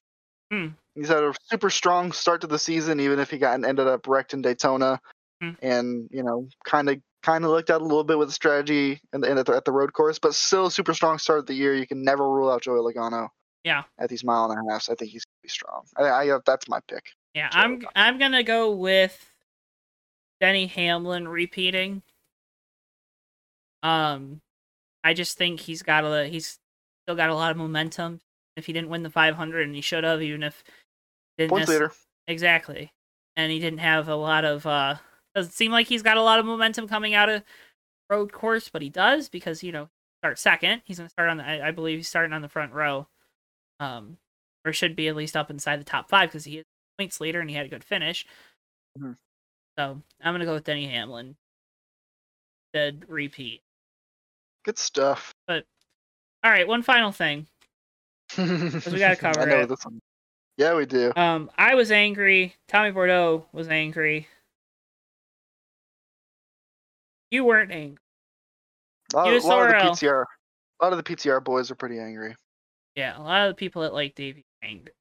[0.52, 0.68] Hmm.
[0.96, 3.88] He's had a super strong start to the season, even if he got and ended
[3.88, 5.00] up wrecked in Daytona,
[5.42, 5.52] Hmm.
[5.62, 9.00] and you know, kind of kind of looked out a little bit with the strategy
[9.14, 11.46] and, and at, the, at the road course, but still a super strong start of
[11.46, 11.74] the year.
[11.76, 13.30] You can never rule out Joey Logano.
[13.64, 13.84] Yeah.
[14.00, 15.84] At these mile and a halfs, I think he's gonna be strong.
[15.98, 17.04] I, I uh, that's my pick.
[17.36, 19.32] Yeah, Joe I'm I'm gonna go with
[20.42, 22.02] Denny Hamlin repeating.
[23.84, 24.42] Um,
[25.04, 26.58] I just think he's got a he's
[27.10, 28.22] still got a lot of momentum.
[28.56, 30.64] If he didn't win the 500, and he should have, even if
[31.40, 31.92] didn't Points necess- leader.
[32.28, 32.94] Exactly.
[33.36, 34.98] And he didn't have a lot of uh
[35.34, 37.42] doesn't seem like he's got a lot of momentum coming out of
[38.12, 39.90] road course, but he does because, you know,
[40.22, 40.84] start second.
[40.86, 43.08] He's gonna start on the I, I believe he's starting on the front row.
[43.80, 44.18] Um
[44.66, 46.66] or should be at least up inside the top five because he is
[47.00, 48.24] points leader and he had a good finish.
[49.00, 49.18] Mhm.
[49.80, 51.38] So I'm gonna go with Denny Hamlin.
[52.74, 53.64] Dead repeat.
[54.64, 55.34] Good stuff.
[56.44, 57.48] All right, one final thing.
[58.38, 59.72] we gotta cover it.
[60.58, 61.12] Yeah, we do.
[61.16, 62.56] Um, I was angry.
[62.68, 64.28] Tommy Bordeaux was angry.
[67.32, 67.98] You weren't angry.
[69.14, 70.08] A lot, of, a lot of the.
[70.08, 70.24] PTR,
[70.80, 72.36] a lot of the PTR boys are pretty angry.
[72.96, 74.94] Yeah, a lot of the people that like Davey are angry.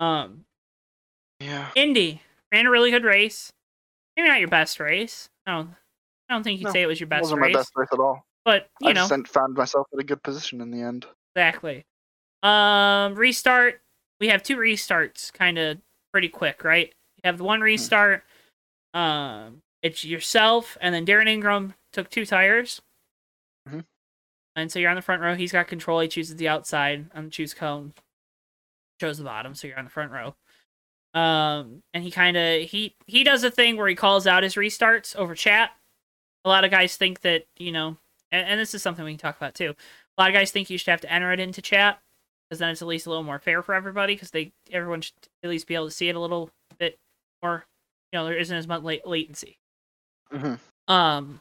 [0.00, 0.44] Um,
[1.40, 1.70] Yeah.
[1.74, 3.52] Indy ran a really good race.
[4.16, 5.28] Maybe not your best race.
[5.46, 5.70] I don't.
[6.28, 7.88] I don't think you'd No, say it was your best wasn't race, my best race
[7.92, 8.26] at all.
[8.44, 11.06] But you I know sent- found myself in a good position in the end.
[11.34, 11.84] exactly.
[12.42, 13.80] Um, restart.
[14.20, 15.78] We have two restarts, kind of
[16.12, 16.92] pretty quick, right?
[17.16, 18.24] You have the one restart.
[18.94, 22.80] Um, it's yourself, and then Darren Ingram took two tires.
[23.68, 23.84] Mhm.
[24.56, 25.34] And so you're on the front row.
[25.36, 26.00] He's got control.
[26.00, 27.92] He chooses the outside on the choose cone.
[29.00, 30.34] Chose the bottom, so you're on the front row.
[31.14, 34.54] Um, and he kind of he he does a thing where he calls out his
[34.56, 35.70] restarts over chat.
[36.44, 37.96] A lot of guys think that you know,
[38.30, 39.74] and, and this is something we can talk about too.
[40.16, 42.00] A lot of guys think you should have to enter it into chat
[42.48, 45.14] because then it's at least a little more fair for everybody because they everyone should
[45.42, 46.98] at least be able to see it a little bit
[47.42, 47.64] more.
[48.12, 49.58] You know, there isn't as much late latency.
[50.30, 50.54] hmm
[50.86, 51.40] Um,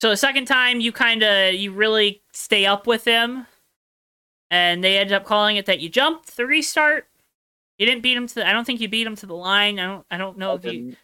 [0.00, 3.46] so the second time you kind of you really stay up with them,
[4.50, 7.08] and they ended up calling it that you jumped the restart.
[7.78, 8.34] You didn't beat him to.
[8.36, 9.78] The, I don't think you beat him to the line.
[9.78, 10.06] I don't.
[10.10, 10.96] I don't know if you.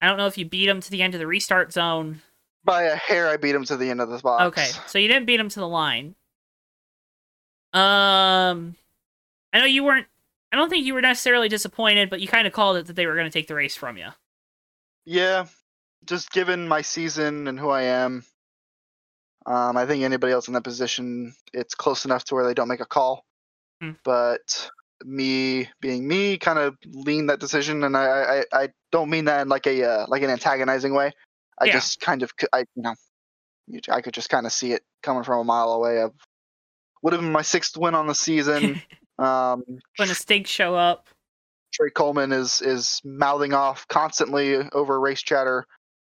[0.00, 2.22] I don't know if you beat him to the end of the restart zone.
[2.64, 4.44] By a hair, I beat him to the end of the box.
[4.44, 6.14] Okay, so you didn't beat him to the line.
[7.72, 8.76] Um,
[9.52, 10.06] I know you weren't.
[10.52, 13.06] I don't think you were necessarily disappointed, but you kind of called it that they
[13.06, 14.08] were going to take the race from you.
[15.04, 15.46] Yeah,
[16.04, 18.24] just given my season and who I am,
[19.46, 22.68] um, I think anybody else in that position, it's close enough to where they don't
[22.68, 23.24] make a call.
[23.80, 23.92] Hmm.
[24.04, 24.70] But
[25.04, 29.42] me being me, kind of lean that decision, and I, I, I don't mean that
[29.42, 31.12] in like a uh, like an antagonizing way.
[31.60, 31.72] I Yeah.
[31.72, 32.94] just kind of, I you know,
[33.90, 36.00] I could just kind of see it coming from a mile away.
[36.00, 36.14] Of
[37.02, 38.80] would have been my sixth win on the season.
[39.18, 39.62] um,
[39.96, 41.08] when the stakes show up.
[41.72, 45.66] Trey Coleman is is mouthing off constantly over race chatter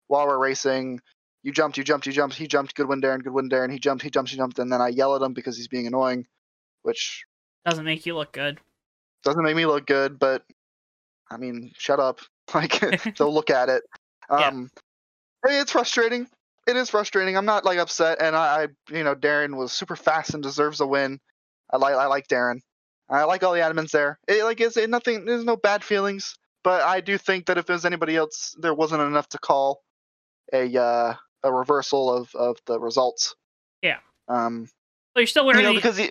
[0.09, 1.01] while we're racing.
[1.45, 2.34] You jumped, you jumped, you jumped.
[2.36, 2.74] He jumped.
[2.74, 3.22] Good win, Darren.
[3.22, 3.70] Good win, Darren.
[3.70, 4.59] He jumped, he jumped, he jumped.
[4.59, 6.26] And then I yell at him because he's being annoying,
[6.82, 7.24] which
[7.66, 8.59] Doesn't make you look good.
[9.22, 10.18] doesn't make me look good.
[10.18, 10.42] But
[11.30, 12.20] I mean, shut up.
[12.55, 12.78] Like,
[13.18, 13.84] they'll look at it.
[14.30, 14.49] Yeah.
[14.49, 14.80] Um, hey,
[15.53, 16.26] it's frustrating.
[16.66, 17.36] It is frustrating.
[17.36, 20.80] I'm not like upset, and I, I, you know, Darren was super fast and deserves
[20.80, 21.20] a win.
[21.70, 22.61] I like, I like Darren.
[23.09, 24.18] I like all the admins there.
[24.26, 25.26] It, like, it's it, nothing.
[25.26, 29.03] There's no bad feelings, but I do think that if there's anybody else, there wasn't
[29.03, 29.82] enough to call
[30.53, 33.34] a uh, a reversal of of the results.
[33.82, 33.99] Yeah.
[34.28, 34.68] Um,
[35.14, 36.11] Well, you're still you wearing know, the, because he,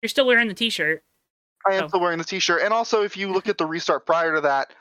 [0.00, 1.02] you're still wearing the t-shirt.
[1.66, 1.88] I am Oh.
[1.88, 4.72] still wearing the t-shirt, and also if you look at the restart prior to that,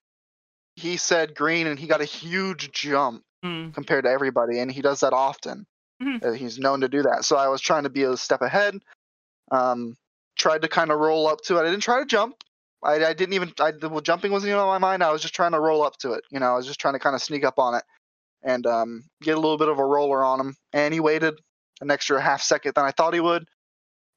[0.75, 3.73] he said green, and he got a huge jump Mm.
[3.73, 5.65] compared to everybody, and he does that often.
[6.01, 6.23] Mhm.
[6.23, 7.23] Uh, He's known to do that.
[7.23, 8.79] So I was trying to be a step ahead.
[9.51, 9.95] Um,
[10.35, 11.61] tried to kind of roll up to it.
[11.61, 12.43] I didn't try to jump.
[12.83, 13.53] I, I didn't even.
[13.59, 15.03] I, the well, jumping wasn't even on my mind.
[15.03, 16.23] I was just trying to roll up to it.
[16.31, 17.83] You know, I was just trying to kind of sneak up on it
[18.43, 20.55] and um, get a little bit of a roller on him.
[20.73, 21.35] And he waited
[21.81, 23.47] an extra half second than I thought he would.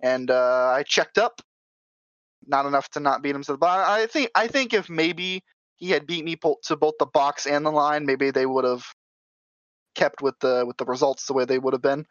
[0.02, 1.40] And uh, I checked up.
[2.46, 3.86] Not enough to not beat him to the bottom.
[3.88, 4.30] I think.
[4.34, 5.42] I think if maybe
[5.76, 8.64] he had beat me po- to both the box and the line, maybe they would
[8.64, 8.84] have
[9.94, 12.06] kept with the with the results the way they would have been.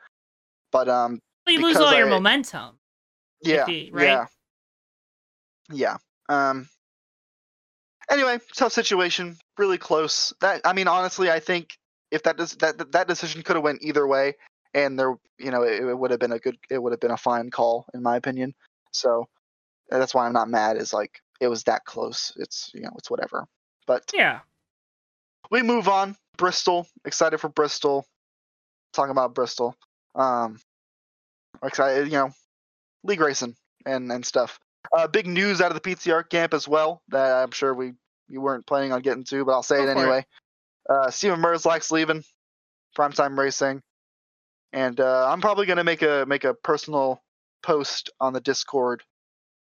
[0.72, 2.78] But um, Well, you lose all your momentum.
[3.42, 4.04] yeah, he- right?
[4.04, 4.26] yeah,
[5.72, 5.98] yeah.
[6.30, 6.68] Um.
[8.10, 10.34] Anyway, tough situation, really close.
[10.42, 11.78] That I mean, honestly, I think
[12.12, 14.36] if that does that that- that decision could have went either way,
[14.74, 17.12] and there, you know, it, it would have been a good, it would have been
[17.12, 18.54] a fine call in my opinion.
[18.92, 19.28] So
[19.90, 20.78] that's why I'm not mad.
[20.78, 22.34] Is like it was that close.
[22.38, 23.46] It's you know, it's whatever.
[23.88, 24.40] But Yeah.
[25.52, 26.16] we move on.
[26.40, 28.08] Bristol, excited for Bristol.
[28.94, 29.76] Talking about Bristol.
[30.16, 30.60] Um,
[31.64, 32.32] excited, you know,
[33.04, 34.60] league racing and and stuff.
[34.96, 37.94] Uh, big news out of the PTR camp as well that I'm sure we
[38.30, 40.02] you weren't planning on getting to, but I'll say Go it for it.
[40.02, 40.26] anyway.
[40.90, 42.24] Uh, Steven Merzlack's leaving
[42.98, 43.82] Primetime Racing,
[44.74, 47.22] and uh, I'm probably gonna make a make a personal
[47.62, 49.04] post on the Discord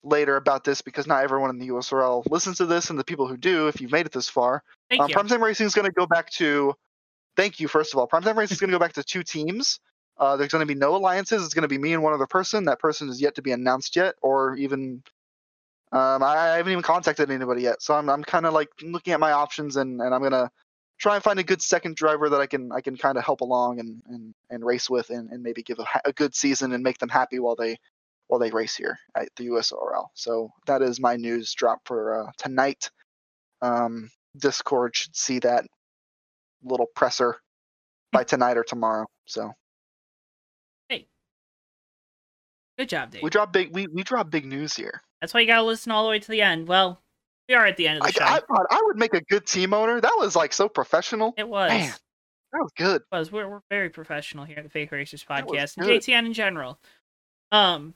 [0.08, 3.28] later about this because not everyone in the USRL listens to this, and the people
[3.28, 5.10] who do, if you've made it this far, Thank um.
[5.10, 6.74] Primetime Racing is going to go back to.
[7.36, 8.08] Thank you, first of all.
[8.08, 9.80] Primetime Racing is going to go back to two teams.
[10.18, 11.44] Uh, there's going to be no alliances.
[11.44, 12.66] It's going to be me and one other person.
[12.66, 15.04] That person is yet to be announced yet, or even.
[15.94, 19.14] Um, I, I haven't even contacted anybody yet, so I'm I'm kind of like looking
[19.14, 20.52] at my options, and, and I'm gonna
[20.98, 23.42] try and find a good second driver that I can I can kind of help
[23.42, 26.74] along and, and, and race with, and, and maybe give a, ha- a good season
[26.74, 27.78] and make them happy while they
[28.28, 30.08] while they race here at the USRL.
[30.14, 32.90] So that is my news drop for uh, tonight.
[33.62, 35.66] Um, Discord should see that
[36.64, 37.38] little presser
[38.12, 39.06] by tonight or tomorrow.
[39.26, 39.52] So
[40.90, 41.08] Hey.
[42.78, 43.24] Good job, Dave.
[43.24, 45.02] we drop big we, we drop big news here.
[45.22, 46.68] That's why you gotta listen all the way to the end.
[46.68, 47.02] Well,
[47.50, 48.26] we are at the end of I, the show.
[48.26, 50.02] I thought I would make a good team owner.
[50.02, 51.34] That was like so professional.
[51.38, 51.70] it was.
[51.70, 51.94] Man,
[52.54, 53.02] That was good.
[53.12, 53.32] was.
[53.32, 55.88] We're, we're very professional here at the Fake Racers podcast and.
[55.88, 56.80] JTN in general.
[57.52, 57.96] Um,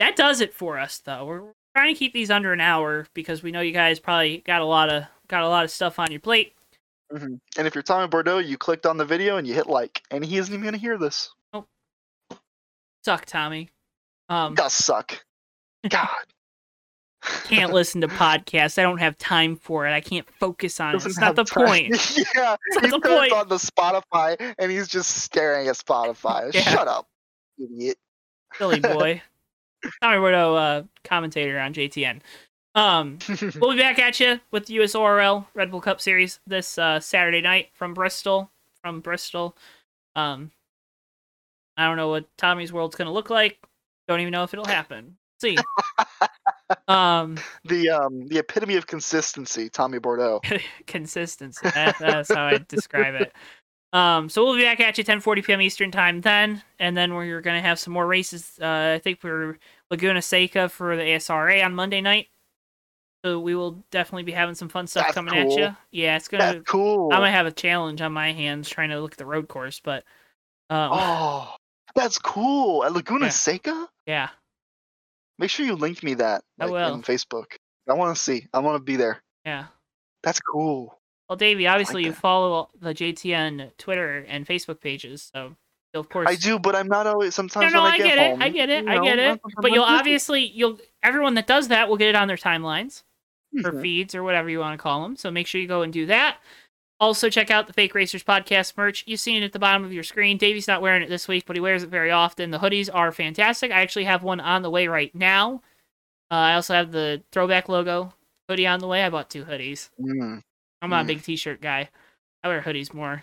[0.00, 1.24] that does it for us, though.
[1.24, 4.60] We're, trying to keep these under an hour because we know you guys probably got
[4.60, 6.54] a lot of got a lot of stuff on your plate.
[7.10, 10.02] hmm And if you're Tommy Bordeaux, you clicked on the video and you hit like,
[10.10, 11.30] and he isn't even gonna hear this.
[11.52, 11.66] Oh,
[13.04, 13.70] Suck, Tommy.
[14.28, 15.24] Um, Does suck.
[15.88, 16.08] God.
[17.44, 18.78] can't listen to podcasts.
[18.78, 19.92] I don't have time for it.
[19.92, 21.06] I can't focus on it.
[21.06, 21.66] It's not the time.
[21.66, 22.18] point.
[22.34, 23.32] yeah, not he the point.
[23.32, 26.52] on the Spotify and he's just staring at Spotify.
[26.52, 26.62] Yeah.
[26.62, 27.06] Shut up,
[27.58, 27.96] idiot.
[28.54, 29.22] Silly boy.
[30.02, 32.20] Tommy Bordeaux, uh, commentator on JTN.
[32.74, 33.18] Um,
[33.60, 37.40] we'll be back at you with the USORL Red Bull Cup Series this uh, Saturday
[37.40, 38.50] night from Bristol.
[38.82, 39.56] From Bristol.
[40.16, 40.50] Um,
[41.76, 43.58] I don't know what Tommy's world's gonna look like.
[44.08, 45.16] Don't even know if it'll happen.
[45.40, 45.56] See.
[46.88, 50.40] um, The um the epitome of consistency, Tommy Bordeaux.
[50.86, 51.68] consistency.
[51.74, 53.32] That, that's how I describe it.
[53.92, 55.60] Um, so we'll be back at you 10:40 p.m.
[55.60, 58.58] Eastern time then, and then we're gonna have some more races.
[58.60, 59.58] Uh, I think we're
[59.90, 62.28] Laguna Seca for the ASRA on Monday night.
[63.24, 65.52] So we will definitely be having some fun stuff That's coming cool.
[65.52, 65.76] at you.
[65.90, 66.54] Yeah, it's gonna.
[66.54, 67.12] That's cool.
[67.12, 69.80] I'm gonna have a challenge on my hands trying to look at the road course,
[69.82, 70.04] but
[70.70, 71.54] um, Oh,
[71.96, 72.84] that's cool.
[72.84, 73.30] At Laguna Yeah.
[73.30, 73.88] Seca?
[74.06, 74.28] yeah,
[75.40, 76.94] Make sure you link me that I will.
[76.94, 77.56] in Facebook.
[77.88, 78.46] I want to see.
[78.54, 79.20] I want to be there.
[79.44, 79.66] yeah.
[80.22, 80.99] That's cool.
[81.30, 82.18] Well, Davey, obviously you that.
[82.18, 85.54] follow the JTN Twitter and Facebook pages, so
[85.94, 86.26] of course.
[86.28, 87.36] I do, but I'm not always.
[87.36, 88.44] Sometimes no, when I, I get, get home, it.
[88.44, 88.84] I get it.
[88.84, 89.40] you I know, get it.
[89.62, 93.04] But you'll obviously you'll everyone that does that will get it on their timelines
[93.64, 93.80] or Mhm.
[93.80, 95.14] feeds or whatever you want to call them.
[95.16, 96.38] So make sure you go and do that.
[96.98, 99.04] Also, check out the Fake Racers podcast merch.
[99.06, 100.36] You've seen it at the bottom of your screen.
[100.36, 102.50] Davey's not wearing it this week, but he wears it very often.
[102.50, 103.70] The hoodies are fantastic.
[103.70, 105.62] I actually have one on the way right now.
[106.30, 108.12] Uh, I also have the throwback logo
[108.48, 109.02] hoodie on the way.
[109.04, 109.90] I bought two hoodies.
[110.00, 110.42] Mm.
[110.82, 111.08] I'm not a Mm.
[111.08, 111.88] big t-shirt guy.
[112.42, 113.22] I wear hoodies more.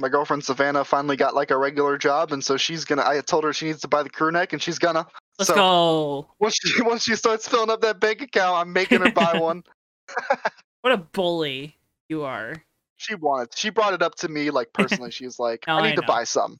[0.00, 3.04] My girlfriend Savannah finally got like a regular job, and so she's gonna.
[3.04, 5.06] I told her she needs to buy the crew neck, and she's gonna.
[5.38, 6.28] Let's so go.
[6.38, 9.62] Once she once she starts filling up that bank account, I'm making her buy one.
[10.82, 11.76] What a bully
[12.08, 12.54] you are.
[12.98, 13.48] She wanted.
[13.56, 15.10] She brought it up to me like personally.
[15.10, 16.56] She's like, Oh, "I I need to buy some."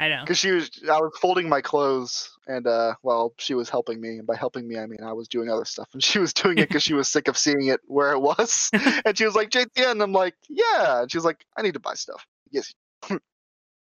[0.00, 0.22] I know.
[0.22, 4.16] because she was i was folding my clothes and uh well she was helping me
[4.18, 6.56] and by helping me i mean i was doing other stuff and she was doing
[6.56, 8.70] it because she was sick of seeing it where it was
[9.04, 11.74] and she was like jtn and i'm like yeah and she was like i need
[11.74, 12.72] to buy stuff yes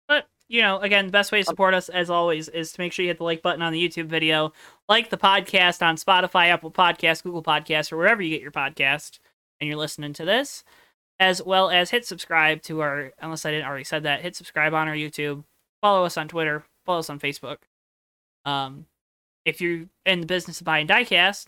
[0.08, 2.92] But you know, again, the best way to support us, as always, is to make
[2.94, 4.52] sure you hit the like button on the YouTube video,
[4.90, 9.20] like the podcast on Spotify, Apple Podcasts, Google Podcasts, or wherever you get your podcast,
[9.60, 10.64] and you're listening to this,
[11.20, 13.14] as well as hit subscribe to our.
[13.20, 15.44] Unless I didn't already said that, hit subscribe on our YouTube.
[15.84, 16.64] Follow us on Twitter.
[16.86, 17.58] Follow us on Facebook.
[18.46, 18.86] Um,
[19.46, 21.48] if you're in the business of buying diecast,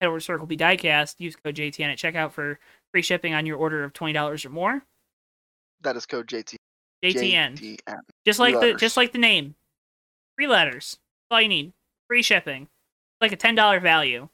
[0.00, 1.14] head over to Circle B Diecast.
[1.18, 2.58] Use code JTN at checkout for
[2.92, 4.82] free shipping on your order of twenty dollars or more.
[5.82, 6.56] that is code jt
[7.04, 7.56] JTN.
[7.56, 7.98] JTN.
[8.26, 9.54] Just like the just like the name.
[10.36, 10.98] Three letters.
[11.30, 11.72] That's all you need.
[12.08, 12.68] Free shipping.
[13.20, 14.28] Like a ten dollar value.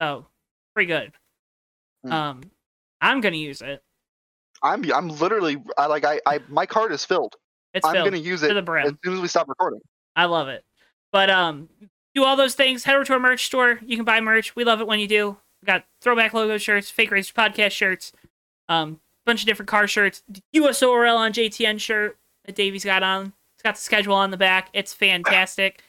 [0.00, 0.26] So
[0.74, 1.12] pretty good.
[2.04, 2.12] Hmm.
[2.12, 2.40] Um
[3.00, 3.82] I'm gonna use it.
[4.62, 7.34] i'm i'm literally i like i i my card is filled
[7.74, 9.80] It's i'm use to it the as soon as we stop recording
[10.16, 10.64] I love it.
[11.10, 11.68] But um
[12.14, 12.84] do all those things.
[12.84, 13.80] Head over to our merch store.
[13.84, 14.54] You can buy merch.
[14.54, 15.36] We love it when you do.
[15.62, 18.12] We got throwback logo shirts, fake racer podcast shirts,
[18.68, 20.22] um, bunch of different car shirts,
[20.54, 23.32] USORL on JTN shirt that Davey's got on.
[23.54, 24.68] It's got the schedule on the back.
[24.72, 25.82] It's fantastic.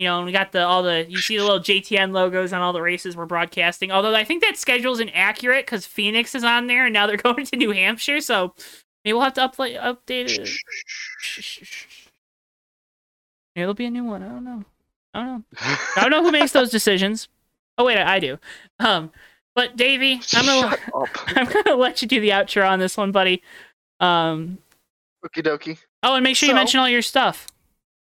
[0.00, 2.62] You know, and we got the all the you see the little JTN logos on
[2.62, 3.92] all the races we're broadcasting.
[3.92, 7.46] Although I think that schedule's inaccurate because Phoenix is on there and now they're going
[7.46, 8.54] to New Hampshire, so
[9.04, 10.48] maybe we'll have to upla- update it.
[13.54, 14.22] Maybe there'll be a new one.
[14.22, 14.64] I don't know.
[15.12, 15.44] I don't know.
[15.96, 17.28] I don't know who makes those decisions.
[17.78, 18.38] Oh wait, I do.
[18.80, 19.10] Um,
[19.54, 20.76] but Davey, I'm gonna.
[21.28, 23.42] I'm gonna let you do the outro on this one, buddy.
[24.00, 24.58] Um.
[25.24, 25.78] Okie dokie.
[26.02, 27.46] Oh, and make sure you mention all your stuff.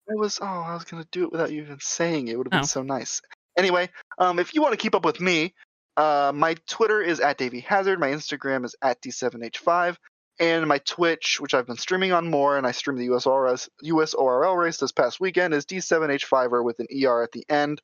[0.08, 2.34] It was oh, I was gonna do it without you even saying it.
[2.34, 2.64] It would have been Oh.
[2.64, 3.22] so nice.
[3.58, 5.54] Anyway, um, if you want to keep up with me,
[5.96, 8.00] uh, my Twitter is at Davey Hazard.
[8.00, 9.96] My Instagram is at D7H5,
[10.40, 13.70] and my Twitch, which I've been streaming on more, and I streamed the US ORS,
[13.82, 17.82] US ORL race this past weekend, is D7H5er with an ER at the end.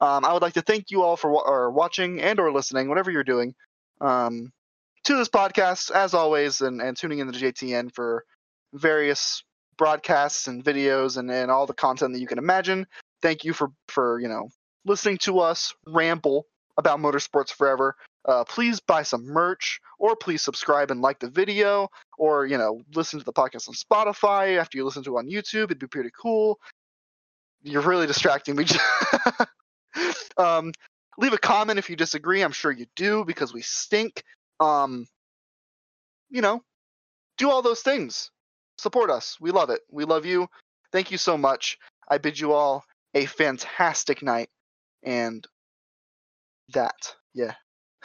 [0.00, 2.88] Um, I would like to thank you all for wa- or watching and or listening,
[2.88, 3.54] whatever you're doing,
[4.00, 4.52] um,
[5.04, 8.24] to this podcast as always, and, and tuning in to JTN for
[8.74, 9.42] various
[9.78, 12.86] broadcasts and videos and, and all the content that you can imagine.
[13.22, 14.48] Thank you for for you know
[14.84, 17.96] listening to us ramble about motorsports forever.
[18.26, 22.82] Uh, please buy some merch, or please subscribe and like the video, or you know
[22.94, 25.64] listen to the podcast on Spotify after you listen to it on YouTube.
[25.64, 26.58] It'd be pretty cool.
[27.62, 28.66] You're really distracting me.
[30.36, 30.72] um,
[31.18, 32.42] leave a comment if you disagree.
[32.42, 34.22] I'm sure you do because we stink.
[34.60, 35.06] Um,
[36.30, 36.62] you know,
[37.38, 38.30] do all those things
[38.78, 39.38] support us.
[39.40, 39.80] We love it.
[39.90, 40.48] We love you.
[40.92, 41.78] Thank you so much.
[42.08, 44.48] I bid you all a fantastic night
[45.02, 45.46] and
[46.70, 47.54] that, yeah.